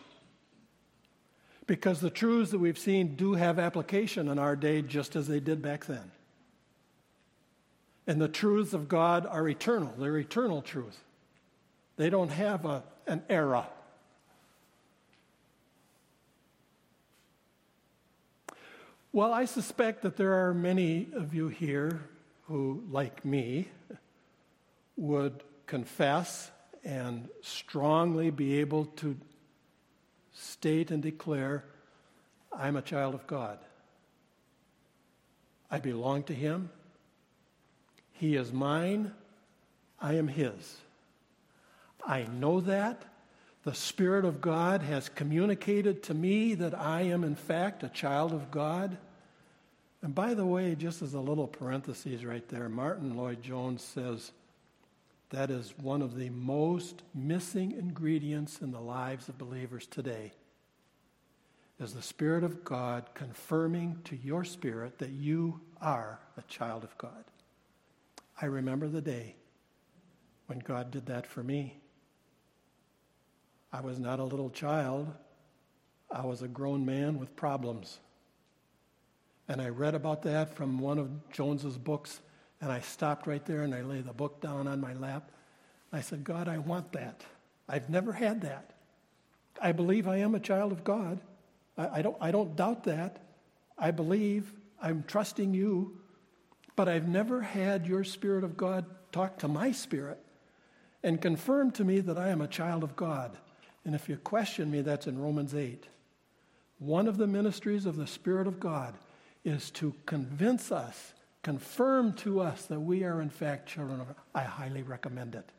Because 1.66 2.00
the 2.00 2.08
truths 2.08 2.50
that 2.52 2.60
we've 2.60 2.78
seen 2.78 3.14
do 3.14 3.34
have 3.34 3.58
application 3.58 4.28
in 4.28 4.38
our 4.38 4.56
day 4.56 4.80
just 4.80 5.16
as 5.16 5.28
they 5.28 5.38
did 5.38 5.60
back 5.60 5.84
then. 5.84 6.10
And 8.06 8.18
the 8.18 8.26
truths 8.26 8.72
of 8.72 8.88
God 8.88 9.26
are 9.26 9.46
eternal, 9.46 9.92
they're 9.98 10.16
eternal 10.16 10.62
truth. 10.62 11.04
They 11.98 12.08
don't 12.08 12.30
have 12.30 12.64
a, 12.64 12.84
an 13.06 13.22
era. 13.28 13.66
Well, 19.10 19.32
I 19.32 19.46
suspect 19.46 20.02
that 20.02 20.18
there 20.18 20.46
are 20.46 20.52
many 20.52 21.08
of 21.14 21.34
you 21.34 21.48
here 21.48 22.02
who, 22.46 22.84
like 22.90 23.24
me, 23.24 23.68
would 24.96 25.42
confess 25.66 26.50
and 26.84 27.28
strongly 27.40 28.30
be 28.30 28.60
able 28.60 28.84
to 28.84 29.16
state 30.34 30.90
and 30.90 31.02
declare, 31.02 31.64
I'm 32.52 32.76
a 32.76 32.82
child 32.82 33.14
of 33.14 33.26
God. 33.26 33.58
I 35.70 35.78
belong 35.78 36.24
to 36.24 36.34
Him. 36.34 36.70
He 38.12 38.36
is 38.36 38.52
mine. 38.52 39.12
I 39.98 40.14
am 40.14 40.28
His. 40.28 40.76
I 42.06 42.24
know 42.24 42.60
that. 42.60 43.02
The 43.68 43.74
Spirit 43.74 44.24
of 44.24 44.40
God 44.40 44.80
has 44.80 45.10
communicated 45.10 46.02
to 46.04 46.14
me 46.14 46.54
that 46.54 46.72
I 46.72 47.02
am, 47.02 47.22
in 47.22 47.34
fact, 47.34 47.82
a 47.82 47.90
child 47.90 48.32
of 48.32 48.50
God. 48.50 48.96
And 50.00 50.14
by 50.14 50.32
the 50.32 50.46
way, 50.46 50.74
just 50.74 51.02
as 51.02 51.12
a 51.12 51.20
little 51.20 51.46
parenthesis 51.46 52.24
right 52.24 52.48
there, 52.48 52.70
Martyn 52.70 53.14
Lloyd-Jones 53.14 53.82
says 53.82 54.32
that 55.28 55.50
is 55.50 55.74
one 55.76 56.00
of 56.00 56.16
the 56.16 56.30
most 56.30 57.02
missing 57.14 57.72
ingredients 57.72 58.62
in 58.62 58.72
the 58.72 58.80
lives 58.80 59.28
of 59.28 59.36
believers 59.36 59.86
today 59.86 60.32
is 61.78 61.92
the 61.92 62.00
Spirit 62.00 62.44
of 62.44 62.64
God 62.64 63.10
confirming 63.12 64.00
to 64.04 64.16
your 64.16 64.44
spirit 64.44 64.96
that 64.96 65.10
you 65.10 65.60
are 65.82 66.20
a 66.38 66.42
child 66.48 66.84
of 66.84 66.96
God. 66.96 67.22
I 68.40 68.46
remember 68.46 68.88
the 68.88 69.02
day 69.02 69.34
when 70.46 70.58
God 70.58 70.90
did 70.90 71.04
that 71.04 71.26
for 71.26 71.42
me. 71.42 71.76
I 73.72 73.80
was 73.80 73.98
not 73.98 74.18
a 74.18 74.24
little 74.24 74.50
child, 74.50 75.12
I 76.10 76.24
was 76.24 76.42
a 76.42 76.48
grown 76.48 76.86
man 76.86 77.18
with 77.18 77.36
problems. 77.36 77.98
And 79.48 79.62
I 79.62 79.68
read 79.68 79.94
about 79.94 80.22
that 80.22 80.54
from 80.54 80.78
one 80.78 80.98
of 80.98 81.30
Jones's 81.30 81.78
books, 81.78 82.20
and 82.60 82.70
I 82.70 82.80
stopped 82.80 83.26
right 83.26 83.44
there 83.46 83.62
and 83.62 83.74
I 83.74 83.80
laid 83.82 84.04
the 84.04 84.12
book 84.12 84.40
down 84.40 84.66
on 84.66 84.80
my 84.80 84.92
lap. 84.94 85.30
I 85.92 86.00
said, 86.02 86.24
God, 86.24 86.48
I 86.48 86.58
want 86.58 86.92
that. 86.92 87.24
I've 87.68 87.88
never 87.88 88.12
had 88.12 88.42
that. 88.42 88.72
I 89.60 89.72
believe 89.72 90.06
I 90.06 90.18
am 90.18 90.34
a 90.34 90.40
child 90.40 90.72
of 90.72 90.84
God. 90.84 91.20
I, 91.76 91.98
I, 91.98 92.02
don't, 92.02 92.16
I 92.20 92.30
don't 92.30 92.56
doubt 92.56 92.84
that. 92.84 93.22
I 93.78 93.90
believe. 93.90 94.52
I'm 94.80 95.04
trusting 95.06 95.54
you. 95.54 95.98
But 96.76 96.88
I've 96.88 97.08
never 97.08 97.40
had 97.40 97.86
your 97.86 98.04
Spirit 98.04 98.44
of 98.44 98.56
God 98.56 98.84
talk 99.12 99.38
to 99.38 99.48
my 99.48 99.72
spirit 99.72 100.18
and 101.02 101.20
confirm 101.20 101.70
to 101.72 101.84
me 101.84 102.00
that 102.00 102.18
I 102.18 102.28
am 102.28 102.40
a 102.40 102.48
child 102.48 102.84
of 102.84 102.96
God. 102.96 103.36
And 103.84 103.94
if 103.94 104.08
you 104.08 104.16
question 104.16 104.70
me, 104.70 104.80
that's 104.80 105.06
in 105.06 105.18
Romans 105.18 105.54
8. 105.54 105.86
One 106.78 107.08
of 107.08 107.16
the 107.16 107.26
ministries 107.26 107.86
of 107.86 107.96
the 107.96 108.06
Spirit 108.06 108.46
of 108.46 108.60
God 108.60 108.94
is 109.44 109.70
to 109.72 109.94
convince 110.06 110.70
us, 110.70 111.14
confirm 111.42 112.12
to 112.14 112.40
us 112.40 112.66
that 112.66 112.80
we 112.80 113.04
are 113.04 113.20
in 113.20 113.30
fact 113.30 113.68
children 113.68 114.00
of 114.00 114.06
God. 114.08 114.16
I 114.34 114.42
highly 114.42 114.82
recommend 114.82 115.34
it. 115.34 115.50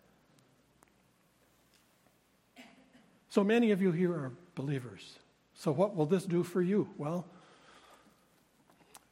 So 3.29 3.43
many 3.43 3.71
of 3.71 3.81
you 3.81 3.91
here 3.91 4.11
are 4.11 4.31
believers. 4.55 5.19
So, 5.53 5.71
what 5.71 5.95
will 5.95 6.05
this 6.05 6.25
do 6.25 6.43
for 6.43 6.61
you? 6.61 6.89
Well, 6.97 7.25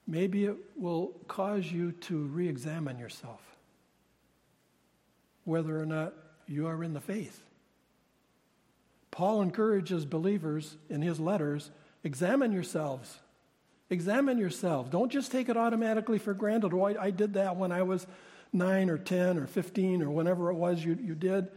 maybe 0.07 0.45
it 0.45 0.55
will 0.75 1.13
cause 1.27 1.71
you 1.71 1.91
to 1.91 2.25
re 2.27 2.47
examine 2.47 2.97
yourself 2.97 3.41
whether 5.43 5.79
or 5.79 5.85
not 5.85 6.13
you 6.47 6.67
are 6.67 6.83
in 6.83 6.93
the 6.93 7.01
faith. 7.01 7.43
Paul 9.17 9.41
encourages 9.41 10.05
believers 10.05 10.77
in 10.91 11.01
his 11.01 11.19
letters 11.19 11.71
examine 12.03 12.51
yourselves. 12.51 13.17
Examine 13.89 14.37
yourselves. 14.37 14.91
Don't 14.91 15.11
just 15.11 15.31
take 15.31 15.49
it 15.49 15.57
automatically 15.57 16.19
for 16.19 16.35
granted. 16.35 16.71
Oh, 16.71 16.83
I, 16.83 17.05
I 17.05 17.09
did 17.09 17.33
that 17.33 17.55
when 17.55 17.71
I 17.71 17.81
was 17.81 18.05
9 18.53 18.91
or 18.91 18.99
10 18.99 19.39
or 19.39 19.47
15 19.47 20.03
or 20.03 20.11
whenever 20.11 20.51
it 20.51 20.53
was 20.53 20.85
you, 20.85 20.99
you 21.01 21.15
did. 21.15 21.47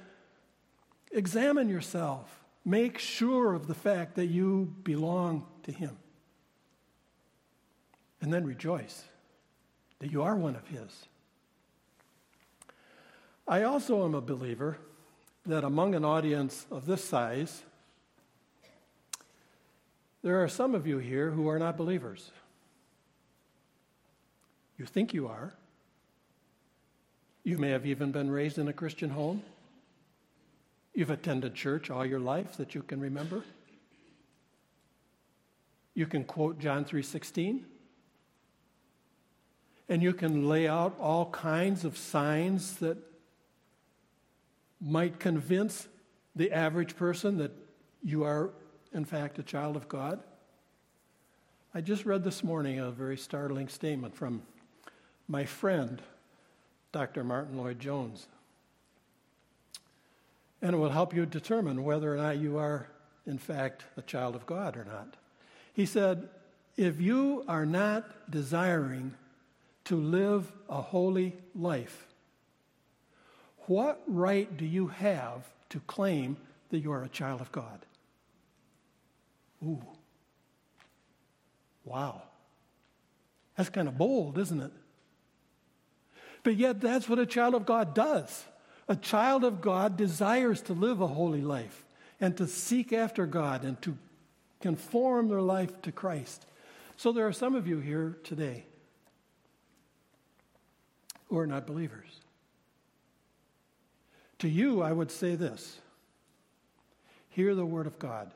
Examine 1.13 1.69
yourself. 1.69 2.35
Make 2.65 2.99
sure 2.99 3.53
of 3.53 3.67
the 3.67 3.75
fact 3.75 4.15
that 4.15 4.29
you 4.29 4.75
belong 4.83 5.47
to 5.65 5.71
Him. 5.71 5.99
And 8.23 8.33
then 8.33 8.47
rejoice 8.47 9.05
that 9.99 10.11
you 10.11 10.23
are 10.23 10.35
one 10.35 10.57
of 10.57 10.67
His. 10.69 11.09
I 13.47 13.65
also 13.65 14.07
am 14.07 14.15
a 14.15 14.23
believer 14.23 14.79
that 15.47 15.65
among 15.65 15.95
an 15.95 16.05
audience 16.05 16.67
of 16.71 16.87
this 16.87 17.03
size, 17.03 17.63
there 20.23 20.43
are 20.43 20.49
some 20.49 20.75
of 20.75 20.87
you 20.87 20.99
here 20.99 21.31
who 21.31 21.49
are 21.49 21.59
not 21.59 21.77
believers. 21.77 22.31
You 24.79 24.87
think 24.87 25.15
you 25.15 25.29
are. 25.29 25.53
You 27.43 27.59
may 27.59 27.71
have 27.71 27.87
even 27.87 28.13
been 28.13 28.31
raised 28.31 28.59
in 28.59 28.69
a 28.69 28.73
Christian 28.73 29.11
home. 29.11 29.43
You've 30.95 31.11
attended 31.11 31.55
church 31.55 31.91
all 31.91 32.05
your 32.05 32.21
life 32.21 32.57
that 32.57 32.75
you 32.75 32.83
can 32.83 33.01
remember. 33.01 33.45
You 35.95 36.07
can 36.07 36.25
quote 36.25 36.59
John 36.59 36.85
3:16. 36.85 37.65
And 39.89 40.03
you 40.03 40.13
can 40.13 40.49
lay 40.49 40.69
out 40.69 40.97
all 41.01 41.31
kinds 41.31 41.85
of 41.85 41.99
signs 41.99 42.77
that 42.77 42.97
might 44.81 45.21
convince 45.21 45.89
the 46.35 46.53
average 46.53 46.97
person 46.97 47.39
that 47.39 47.53
you 48.03 48.25
are 48.25 48.51
in 48.93 49.05
fact 49.05 49.39
a 49.39 49.43
child 49.43 49.77
of 49.77 49.89
God. 49.89 50.21
I 51.75 51.81
just 51.81 52.05
read 52.05 52.25
this 52.25 52.43
morning 52.43 52.79
a 52.79 52.91
very 52.91 53.17
startling 53.17 53.69
statement 53.69 54.17
from 54.17 54.43
my 55.29 55.45
friend 55.45 56.03
Dr. 56.93 57.23
Martyn 57.23 57.57
Lloyd-Jones. 57.57 58.27
And 60.63 60.75
it 60.75 60.79
will 60.79 60.91
help 60.91 61.15
you 61.15 61.25
determine 61.25 61.85
whether 61.85 62.13
or 62.13 62.17
not 62.17 62.39
you 62.39 62.59
are, 62.59 62.89
in 63.27 63.39
fact, 63.39 63.85
a 63.97 64.03
child 64.03 64.35
of 64.35 64.47
God 64.47 64.77
or 64.77 64.85
not. 64.85 65.17
He 65.73 65.87
said, 65.87 66.29
If 66.77 67.01
you 67.01 67.45
are 67.49 67.65
not 67.65 68.31
desiring 68.31 69.15
to 69.85 69.97
live 69.97 70.53
a 70.69 70.83
holy 70.83 71.37
life, 71.55 72.07
what 73.71 74.03
right 74.09 74.57
do 74.57 74.67
you 74.67 74.89
have 74.89 75.49
to 75.69 75.79
claim 75.87 76.37
that 76.71 76.81
you 76.81 76.91
are 76.91 77.05
a 77.05 77.09
child 77.09 77.41
of 77.41 77.53
God? 77.53 77.87
Ooh. 79.65 79.81
Wow. 81.85 82.23
That's 83.57 83.69
kind 83.69 83.87
of 83.87 83.97
bold, 83.97 84.39
isn't 84.39 84.61
it? 84.61 84.73
But 86.43 86.57
yet, 86.57 86.81
that's 86.81 87.09
what 87.09 87.21
a 87.21 87.27
child 87.27 87.55
of 87.55 87.65
God 87.65 87.95
does. 87.95 88.45
A 88.89 88.97
child 88.97 89.45
of 89.45 89.61
God 89.61 89.97
desires 89.97 90.63
to 90.63 90.73
live 90.73 91.01
a 91.01 91.07
holy 91.07 91.43
life 91.43 91.85
and 92.21 92.37
to 92.39 92.49
seek 92.49 92.93
after 92.93 93.25
God 93.25 93.63
and 93.63 93.81
to 93.83 93.97
conform 94.61 95.29
their 95.29 95.43
life 95.43 95.81
to 95.83 95.93
Christ. 95.93 96.45
So, 96.97 97.13
there 97.13 97.29
are 97.29 97.33
some 97.33 97.55
of 97.55 97.69
you 97.69 97.79
here 97.79 98.19
today 98.25 98.65
who 101.29 101.39
are 101.39 101.47
not 101.47 101.69
believers. 101.69 102.20
To 104.41 104.49
you, 104.49 104.83
I 104.83 104.93
would 104.93 105.11
say 105.11 105.37
this 105.37 105.79
hear 107.29 107.55
the 107.55 107.65
word 107.65 107.87
of 107.87 107.99
God. 107.99 108.33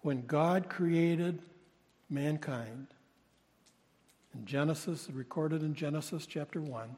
When 0.00 0.26
God 0.26 0.68
created 0.68 1.40
mankind, 2.10 2.88
in 4.34 4.46
Genesis, 4.46 5.08
recorded 5.12 5.62
in 5.62 5.74
Genesis 5.74 6.26
chapter 6.26 6.60
1, 6.60 6.96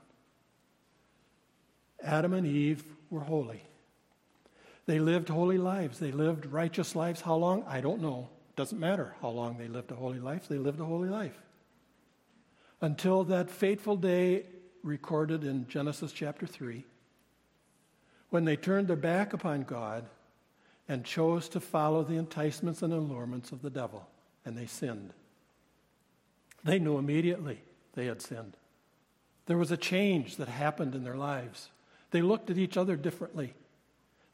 Adam 2.02 2.32
and 2.32 2.46
Eve 2.46 2.84
were 3.10 3.20
holy. 3.20 3.62
They 4.86 4.98
lived 5.00 5.28
holy 5.28 5.58
lives. 5.58 5.98
They 5.98 6.12
lived 6.12 6.46
righteous 6.46 6.94
lives. 6.94 7.20
How 7.20 7.34
long? 7.34 7.64
I 7.66 7.80
don't 7.80 8.00
know. 8.00 8.28
Doesn't 8.54 8.78
matter 8.78 9.14
how 9.20 9.28
long 9.28 9.58
they 9.58 9.68
lived 9.68 9.90
a 9.90 9.96
holy 9.96 10.20
life. 10.20 10.48
They 10.48 10.58
lived 10.58 10.80
a 10.80 10.84
holy 10.84 11.08
life. 11.08 11.36
Until 12.80 13.24
that 13.24 13.50
fateful 13.50 13.96
day 13.96 14.44
recorded 14.86 15.44
in 15.44 15.66
Genesis 15.68 16.12
chapter 16.12 16.46
3, 16.46 16.84
when 18.30 18.44
they 18.44 18.56
turned 18.56 18.88
their 18.88 18.96
back 18.96 19.32
upon 19.32 19.62
God 19.62 20.04
and 20.88 21.04
chose 21.04 21.48
to 21.50 21.60
follow 21.60 22.04
the 22.04 22.16
enticements 22.16 22.82
and 22.82 22.92
allurements 22.92 23.52
of 23.52 23.62
the 23.62 23.70
devil, 23.70 24.08
and 24.44 24.56
they 24.56 24.66
sinned. 24.66 25.12
They 26.64 26.78
knew 26.78 26.98
immediately 26.98 27.60
they 27.94 28.06
had 28.06 28.22
sinned. 28.22 28.56
There 29.46 29.58
was 29.58 29.70
a 29.70 29.76
change 29.76 30.36
that 30.36 30.48
happened 30.48 30.94
in 30.94 31.04
their 31.04 31.16
lives. 31.16 31.70
They 32.10 32.22
looked 32.22 32.50
at 32.50 32.58
each 32.58 32.76
other 32.76 32.96
differently. 32.96 33.54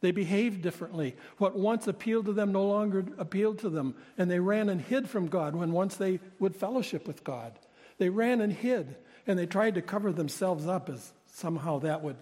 They 0.00 0.10
behaved 0.10 0.62
differently. 0.62 1.16
What 1.38 1.56
once 1.56 1.86
appealed 1.86 2.26
to 2.26 2.32
them 2.32 2.52
no 2.52 2.66
longer 2.66 3.04
appealed 3.18 3.58
to 3.60 3.70
them, 3.70 3.94
and 4.18 4.30
they 4.30 4.40
ran 4.40 4.68
and 4.68 4.80
hid 4.80 5.08
from 5.08 5.28
God 5.28 5.54
when 5.54 5.72
once 5.72 5.96
they 5.96 6.20
would 6.38 6.56
fellowship 6.56 7.06
with 7.06 7.24
God. 7.24 7.58
They 7.98 8.08
ran 8.08 8.40
and 8.40 8.52
hid, 8.52 8.96
and 9.26 9.38
they 9.38 9.46
tried 9.46 9.74
to 9.74 9.82
cover 9.82 10.12
themselves 10.12 10.66
up 10.66 10.88
as 10.88 11.12
somehow 11.26 11.78
that 11.80 12.02
would 12.02 12.16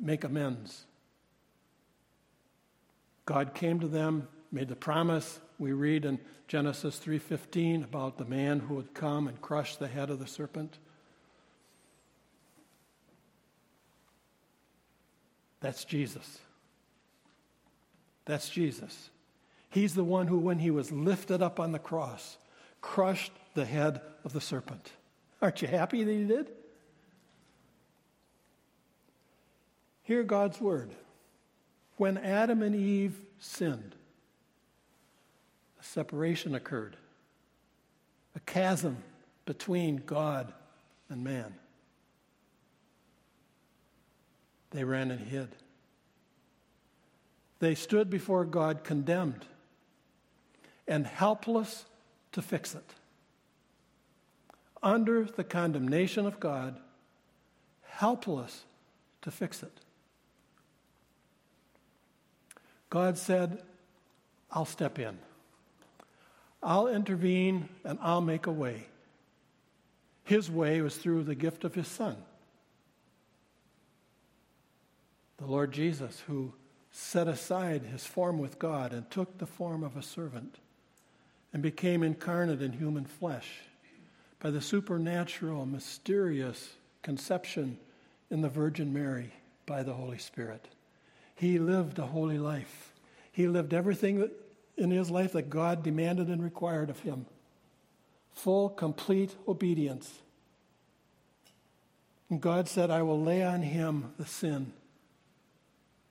make 0.00 0.24
amends. 0.24 0.84
God 3.24 3.54
came 3.54 3.80
to 3.80 3.88
them, 3.88 4.28
made 4.50 4.68
the 4.68 4.76
promise. 4.76 5.40
We 5.58 5.72
read 5.72 6.04
in 6.04 6.18
Genesis 6.48 6.98
3:15 6.98 7.84
about 7.84 8.18
the 8.18 8.24
man 8.24 8.60
who 8.60 8.74
would 8.74 8.94
come 8.94 9.28
and 9.28 9.40
crush 9.40 9.76
the 9.76 9.88
head 9.88 10.10
of 10.10 10.18
the 10.18 10.26
serpent. 10.26 10.78
That's 15.60 15.84
Jesus. 15.84 16.40
That's 18.24 18.48
Jesus. 18.48 19.10
He's 19.70 19.94
the 19.94 20.04
one 20.04 20.26
who, 20.26 20.38
when 20.38 20.58
he 20.58 20.70
was 20.70 20.92
lifted 20.92 21.40
up 21.40 21.58
on 21.58 21.72
the 21.72 21.78
cross, 21.78 22.36
crushed 22.80 23.32
the 23.54 23.64
head 23.64 24.02
of 24.24 24.32
the 24.32 24.40
serpent. 24.40 24.92
Aren't 25.42 25.60
you 25.60 25.66
happy 25.66 26.04
that 26.04 26.12
he 26.12 26.24
did? 26.24 26.50
Hear 30.04 30.22
God's 30.22 30.60
word. 30.60 30.90
When 31.96 32.16
Adam 32.16 32.62
and 32.62 32.76
Eve 32.76 33.16
sinned, 33.40 33.96
a 35.80 35.84
separation 35.84 36.54
occurred, 36.54 36.96
a 38.36 38.40
chasm 38.40 38.98
between 39.44 40.02
God 40.06 40.52
and 41.10 41.24
man. 41.24 41.54
They 44.70 44.84
ran 44.84 45.10
and 45.10 45.20
hid. 45.20 45.48
They 47.58 47.74
stood 47.74 48.08
before 48.08 48.44
God 48.44 48.84
condemned 48.84 49.44
and 50.86 51.06
helpless 51.06 51.84
to 52.32 52.42
fix 52.42 52.74
it. 52.74 52.94
Under 54.82 55.24
the 55.24 55.44
condemnation 55.44 56.26
of 56.26 56.40
God, 56.40 56.78
helpless 57.82 58.64
to 59.22 59.30
fix 59.30 59.62
it. 59.62 59.72
God 62.90 63.16
said, 63.16 63.62
I'll 64.50 64.64
step 64.64 64.98
in. 64.98 65.18
I'll 66.62 66.88
intervene 66.88 67.68
and 67.84 67.98
I'll 68.02 68.20
make 68.20 68.46
a 68.46 68.52
way. 68.52 68.86
His 70.24 70.50
way 70.50 70.80
was 70.80 70.96
through 70.96 71.24
the 71.24 71.34
gift 71.34 71.64
of 71.64 71.74
His 71.74 71.88
Son, 71.88 72.16
the 75.38 75.46
Lord 75.46 75.72
Jesus, 75.72 76.22
who 76.26 76.52
set 76.92 77.26
aside 77.26 77.82
his 77.82 78.04
form 78.04 78.38
with 78.38 78.58
God 78.58 78.92
and 78.92 79.10
took 79.10 79.38
the 79.38 79.46
form 79.46 79.82
of 79.82 79.96
a 79.96 80.02
servant 80.02 80.58
and 81.52 81.62
became 81.62 82.02
incarnate 82.02 82.62
in 82.62 82.72
human 82.72 83.06
flesh 83.06 83.62
by 84.42 84.50
the 84.50 84.60
supernatural, 84.60 85.64
mysterious 85.64 86.74
conception 87.02 87.78
in 88.28 88.40
the 88.40 88.48
Virgin 88.48 88.92
Mary 88.92 89.32
by 89.66 89.84
the 89.84 89.92
Holy 89.92 90.18
Spirit. 90.18 90.66
He 91.36 91.60
lived 91.60 92.00
a 92.00 92.06
holy 92.06 92.38
life. 92.38 92.92
He 93.30 93.46
lived 93.46 93.72
everything 93.72 94.28
in 94.76 94.90
his 94.90 95.12
life 95.12 95.32
that 95.32 95.48
God 95.48 95.84
demanded 95.84 96.26
and 96.26 96.42
required 96.42 96.90
of 96.90 97.00
him 97.00 97.26
full, 98.34 98.68
complete 98.68 99.36
obedience. 99.46 100.10
And 102.28 102.40
God 102.40 102.66
said, 102.66 102.90
I 102.90 103.02
will 103.02 103.22
lay 103.22 103.44
on 103.44 103.62
him 103.62 104.12
the 104.18 104.26
sin 104.26 104.72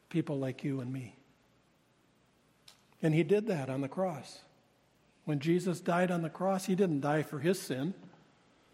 people 0.10 0.38
like 0.38 0.64
you 0.64 0.80
and 0.80 0.94
me. 0.94 1.16
And 3.02 3.14
he 3.14 3.24
did 3.24 3.48
that 3.48 3.70
on 3.70 3.82
the 3.82 3.88
cross. 3.88 4.40
When 5.26 5.40
Jesus 5.40 5.80
died 5.80 6.12
on 6.12 6.22
the 6.22 6.30
cross, 6.30 6.66
he 6.66 6.76
didn't 6.76 7.02
die 7.02 7.24
for 7.24 7.40
his 7.40 7.60
sin. 7.60 7.94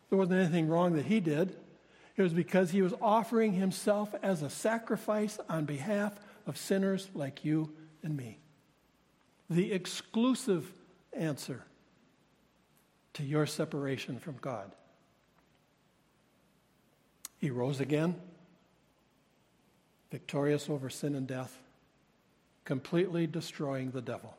There 0.10 0.18
wasn't 0.18 0.40
anything 0.40 0.68
wrong 0.68 0.94
that 0.94 1.06
he 1.06 1.20
did. 1.20 1.56
It 2.16 2.22
was 2.22 2.34
because 2.34 2.72
he 2.72 2.82
was 2.82 2.94
offering 3.02 3.54
himself 3.54 4.14
as 4.24 4.42
a 4.42 4.50
sacrifice 4.50 5.40
on 5.50 5.66
behalf 5.66 6.20
of 6.46 6.58
sinners 6.58 7.10
like 7.14 7.46
you 7.46 7.72
and 8.02 8.16
me. 8.16 8.40
The 9.50 9.72
exclusive 9.72 10.72
answer 11.14 11.64
to 13.14 13.24
your 13.24 13.46
separation 13.46 14.20
from 14.20 14.38
God. 14.42 14.72
He 17.38 17.50
rose 17.50 17.80
again 17.80 18.16
victorious 20.12 20.70
over 20.70 20.90
sin 20.90 21.16
and 21.16 21.28
death, 21.28 21.60
completely 22.66 23.28
destroying 23.28 23.92
the 23.92 24.02
devil. 24.02 24.36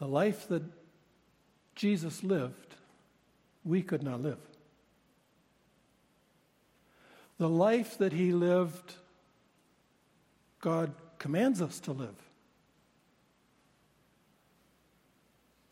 The 0.00 0.08
life 0.08 0.48
that 0.48 0.62
Jesus 1.74 2.24
lived, 2.24 2.74
we 3.64 3.82
could 3.82 4.02
not 4.02 4.22
live. 4.22 4.38
The 7.36 7.48
life 7.48 7.98
that 7.98 8.14
he 8.14 8.32
lived, 8.32 8.94
God 10.60 10.92
commands 11.18 11.60
us 11.60 11.78
to 11.80 11.92
live. 11.92 12.16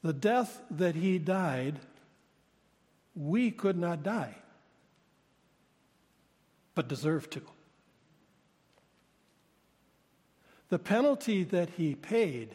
The 0.03 0.13
death 0.13 0.61
that 0.71 0.95
he 0.95 1.19
died, 1.19 1.79
we 3.17 3.51
could 3.51 3.79
not 3.79 4.03
die, 4.03 4.35
but 6.75 6.87
deserve 6.87 7.31
to. 7.31 7.41
The 10.69 10.79
penalty 10.79 11.45
that 11.45 11.71
he 11.71 11.95
paid 11.95 12.55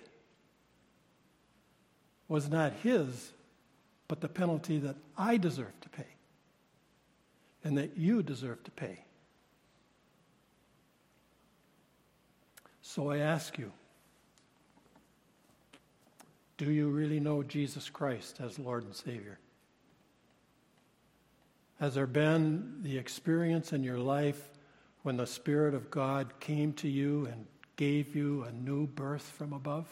was 2.28 2.49
not 2.49 2.74
his, 2.84 3.32
but 4.07 4.21
the 4.21 4.28
penalty 4.28 4.80
that 4.80 4.95
I 5.17 5.38
deserve 5.38 5.80
to 5.82 5.89
pay 5.89 6.05
and 7.63 7.78
that 7.78 7.97
you 7.97 8.21
deserve 8.21 8.63
to 8.63 8.71
pay. 8.71 8.99
So 12.82 13.09
I 13.09 13.19
ask 13.19 13.57
you, 13.57 13.71
do 16.57 16.69
you 16.71 16.89
really 16.89 17.19
know 17.19 17.41
Jesus 17.43 17.89
Christ 17.89 18.39
as 18.39 18.59
Lord 18.59 18.84
and 18.84 18.95
Savior? 18.95 19.39
Has 21.80 21.95
there 21.95 22.07
been 22.07 22.80
the 22.84 22.97
experience 22.97 23.74
in 23.74 23.84
your 23.84 23.97
life 23.97 24.49
when 25.01 25.17
the 25.17 25.28
Spirit 25.28 25.74
of 25.74 25.89
God 25.89 26.39
came 26.39 26.74
to 26.74 26.88
you 26.88 27.26
and 27.26 27.45
gave 27.76 28.15
you 28.15 28.43
a 28.43 28.51
new 28.51 28.88
birth 28.88 29.24
from 29.24 29.53
above? 29.53 29.88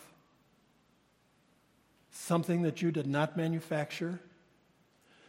Something 2.12 2.62
that 2.64 2.82
you 2.82 2.91
did 2.91 3.07
not 3.07 3.38
manufacture? 3.38 4.20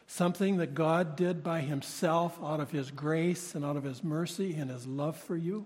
Something 0.07 0.59
that 0.59 0.75
God 0.75 1.17
did 1.17 1.43
by 1.43 1.61
Himself 1.61 2.39
out 2.43 2.61
of 2.61 2.71
His 2.71 2.91
grace 2.91 3.55
and 3.55 3.65
out 3.65 3.77
of 3.77 3.85
His 3.85 4.05
mercy 4.05 4.55
and 4.55 4.71
His 4.71 4.87
love 4.87 5.17
for 5.17 5.37
you? 5.37 5.65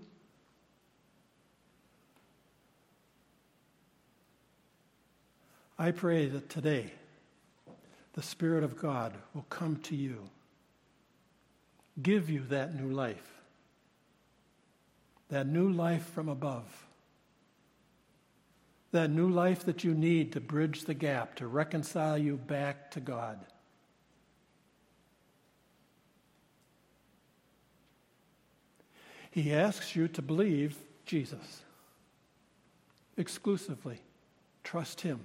I 5.79 5.91
pray 5.91 6.27
that 6.27 6.49
today 6.49 6.93
the 8.15 8.23
Spirit 8.23 8.65
of 8.65 8.79
God 8.79 9.15
will 9.35 9.47
come 9.51 9.77
to 9.85 9.97
you, 9.97 10.31
give 12.03 12.31
you 12.31 12.45
that 12.49 12.75
new 12.75 12.91
life, 12.95 13.43
that 15.29 15.47
new 15.47 15.69
life 15.69 16.07
from 16.07 16.29
above, 16.29 16.86
that 18.93 19.11
new 19.11 19.29
life 19.29 19.65
that 19.65 19.85
you 19.85 19.95
need 19.95 20.33
to 20.33 20.41
bridge 20.41 20.85
the 20.85 20.95
gap, 20.95 21.35
to 21.37 21.47
reconcile 21.47 22.17
you 22.17 22.37
back 22.37 22.91
to 22.93 23.01
God. 23.01 23.39
He 29.31 29.53
asks 29.53 29.95
you 29.95 30.09
to 30.09 30.23
believe 30.23 30.77
Jesus 31.05 31.63
exclusively. 33.17 34.01
Trust 34.65 35.03
Him 35.03 35.21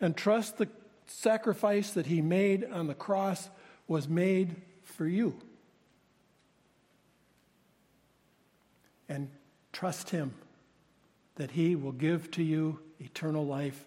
and 0.00 0.16
trust 0.16 0.58
the 0.58 0.68
sacrifice 1.06 1.92
that 1.92 2.06
he 2.06 2.20
made 2.20 2.64
on 2.70 2.86
the 2.86 2.94
cross 2.94 3.48
was 3.88 4.08
made 4.08 4.56
for 4.82 5.06
you. 5.06 5.34
And 9.08 9.30
trust 9.72 10.10
him 10.10 10.34
that 11.36 11.50
he 11.52 11.76
will 11.76 11.92
give 11.92 12.30
to 12.32 12.42
you 12.42 12.78
eternal 13.00 13.46
life. 13.46 13.84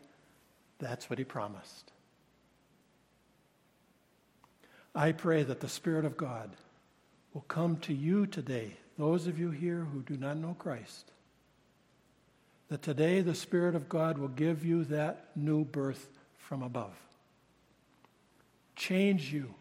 That's 0.80 1.10
what 1.10 1.20
he 1.20 1.26
promised. 1.26 1.92
I 4.94 5.12
pray 5.12 5.44
that 5.44 5.60
the 5.60 5.70
Spirit 5.70 6.06
of 6.06 6.18
God 6.18 6.52
will 7.34 7.46
come 7.48 7.78
to 7.78 7.94
you 7.94 8.26
today, 8.26 8.74
those 8.98 9.28
of 9.28 9.38
you 9.38 9.52
here 9.52 9.88
who 9.92 10.02
do 10.02 10.18
not 10.18 10.38
know 10.38 10.56
Christ 10.58 11.12
that 12.70 12.82
today 12.82 13.22
the 13.22 13.36
Spirit 13.36 13.76
of 13.76 13.88
God 13.88 14.18
will 14.18 14.28
give 14.28 14.66
you 14.66 14.84
that 14.86 15.28
new 15.36 15.64
birth 15.64 16.10
from 16.38 16.62
above. 16.62 16.96
Change 18.76 19.34
you, 19.34 19.54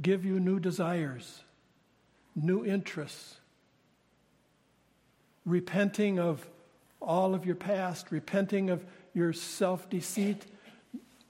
give 0.00 0.24
you 0.24 0.38
new 0.38 0.60
desires, 0.60 1.40
new 2.34 2.64
interests, 2.64 3.36
repenting 5.44 6.18
of 6.18 6.46
all 7.02 7.34
of 7.34 7.44
your 7.44 7.54
past, 7.54 8.10
repenting 8.10 8.70
of 8.70 8.84
your 9.14 9.32
self 9.32 9.88
deceit, 9.90 10.46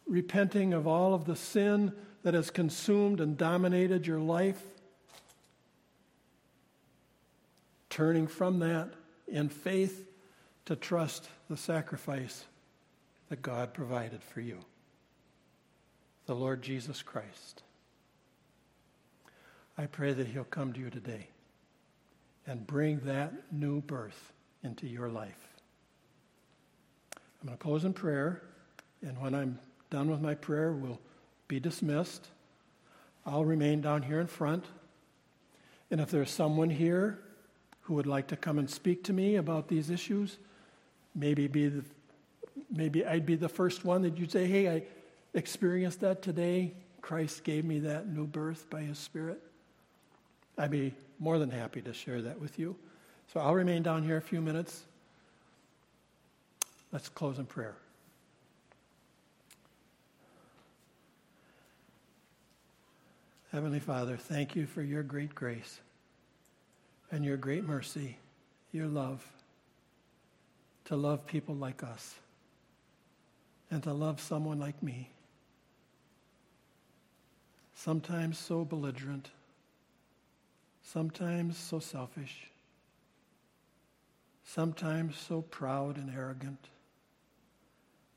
repenting 0.07 0.73
of 0.73 0.87
all 0.87 1.15
of 1.15 1.25
the 1.25 1.37
sin 1.37 1.93
that 2.23 2.35
has 2.35 2.51
consumed 2.51 3.21
and 3.21 3.37
dominated 3.37 4.07
your 4.07 4.21
life, 4.21 4.63
turning 7.91 8.27
from 8.27 8.61
that 8.61 8.91
in 9.27 9.49
faith 9.49 10.07
to 10.67 10.77
trust 10.77 11.29
the 11.49 11.57
sacrifice 11.57 12.45
that 13.29 13.43
God 13.43 13.75
provided 13.75 14.23
for 14.23 14.41
you 14.41 14.59
the 16.27 16.35
Lord 16.35 16.63
Jesus 16.63 17.03
Christ. 17.03 17.63
I 19.77 19.87
pray 19.87 20.13
that 20.13 20.29
He'll 20.29 20.45
come 20.45 20.73
to 20.73 20.81
you 20.81 20.91
today 20.91 21.29
and 22.47 22.67
bring 22.67 23.01
that 23.01 23.33
new 23.53 23.81
birth 23.81 24.33
into 24.63 24.87
your 24.87 25.09
life. 25.09 25.52
I'm 27.43 27.49
going 27.49 27.59
to 27.59 27.63
close 27.63 27.85
in 27.85 27.93
prayer, 27.93 28.41
and 29.05 29.21
when 29.21 29.35
I'm 29.35 29.59
done 29.91 30.09
with 30.09 30.21
my 30.21 30.35
prayer, 30.35 30.71
we'll 30.71 31.01
be 31.49 31.59
dismissed. 31.59 32.29
I'll 33.27 33.45
remain 33.45 33.81
down 33.81 34.03
here 34.03 34.21
in 34.21 34.29
front. 34.29 34.65
And 35.91 36.01
if 36.01 36.09
there's 36.09 36.31
someone 36.31 36.71
here 36.71 37.19
who 37.83 37.95
would 37.95 38.07
like 38.07 38.29
to 38.29 38.37
come 38.37 38.61
and 38.61 38.71
speak 38.71 39.03
to 39.05 39.13
me 39.13 39.35
about 39.37 39.67
these 39.67 39.91
issues, 39.91 40.39
maybe 41.17 41.49
be 41.49 41.69
the, 41.69 41.85
maybe 42.71 43.05
I'd 43.05 43.27
be 43.27 43.35
the 43.35 43.49
first 43.49 43.85
one 43.85 44.03
that 44.03 44.17
you'd 44.19 44.31
say, 44.31 44.47
"Hey, 44.47 44.69
I 44.71 44.85
experienced 45.35 45.99
that 46.01 46.23
today. 46.23 46.73
Christ 47.01 47.43
gave 47.43 47.65
me 47.65 47.81
that 47.81 48.07
new 48.07 48.27
birth 48.27 48.71
by 48.71 48.83
His 48.83 48.99
Spirit." 48.99 49.43
I'd 50.57 50.71
be 50.71 50.95
more 51.19 51.41
than 51.41 51.51
happy 51.51 51.83
to 51.83 51.93
share 51.93 52.23
that 52.23 52.41
with 52.41 52.57
you. 52.57 52.77
So 53.33 53.41
I'll 53.41 53.55
remain 53.55 53.83
down 53.83 54.05
here 54.05 54.17
a 54.17 54.23
few 54.23 54.41
minutes. 54.41 54.85
Let's 56.93 57.09
close 57.09 57.39
in 57.39 57.47
prayer. 57.47 57.75
Heavenly 63.51 63.81
Father, 63.81 64.17
thank 64.17 64.57
you 64.57 64.67
for 64.67 64.83
your 64.83 65.03
great 65.03 65.35
grace 65.35 65.81
and 67.11 67.25
your 67.25 67.37
great 67.37 67.65
mercy, 67.65 68.17
your 68.73 68.87
love 68.87 69.27
to 70.87 70.97
love 70.97 71.27
people 71.27 71.55
like 71.55 71.83
us 71.83 72.15
and 73.71 73.83
to 73.83 73.93
love 73.93 74.21
someone 74.21 74.59
like 74.59 74.83
me. 74.83 75.11
Sometimes 77.75 78.39
so 78.39 78.65
belligerent, 78.65 79.31
sometimes 80.83 81.57
so 81.57 81.79
selfish, 81.79 82.51
sometimes 84.45 85.17
so 85.17 85.43
proud 85.43 85.97
and 85.97 86.11
arrogant. 86.15 86.69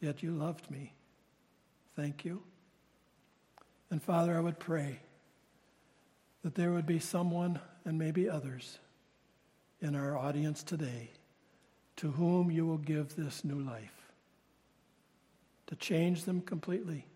Yet 0.05 0.21
you 0.21 0.33
loved 0.33 0.69
me. 0.69 0.93
Thank 1.95 2.25
you. 2.25 2.43
And 3.89 4.03
Father, 4.03 4.37
I 4.37 4.39
would 4.39 4.59
pray 4.59 4.99
that 6.43 6.53
there 6.53 6.71
would 6.71 6.85
be 6.85 6.99
someone, 6.99 7.59
and 7.85 7.97
maybe 7.97 8.29
others, 8.29 8.77
in 9.81 9.95
our 9.95 10.15
audience 10.15 10.61
today 10.61 11.09
to 11.95 12.11
whom 12.11 12.51
you 12.51 12.67
will 12.67 12.77
give 12.77 13.15
this 13.15 13.43
new 13.43 13.59
life, 13.59 14.11
to 15.65 15.75
change 15.75 16.25
them 16.25 16.39
completely, 16.39 17.07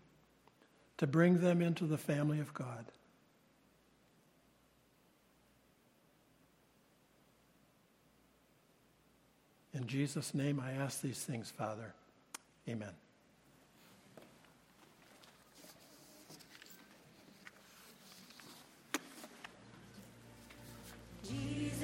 to 0.96 1.06
bring 1.06 1.38
them 1.38 1.62
into 1.62 1.84
the 1.84 1.96
family 1.96 2.40
of 2.40 2.52
God. 2.52 2.86
In 9.74 9.86
Jesus' 9.86 10.34
name, 10.34 10.58
I 10.58 10.72
ask 10.72 11.00
these 11.00 11.22
things, 11.22 11.52
Father. 11.56 11.94
Amen. 12.70 12.94
Jesus, 21.24 21.80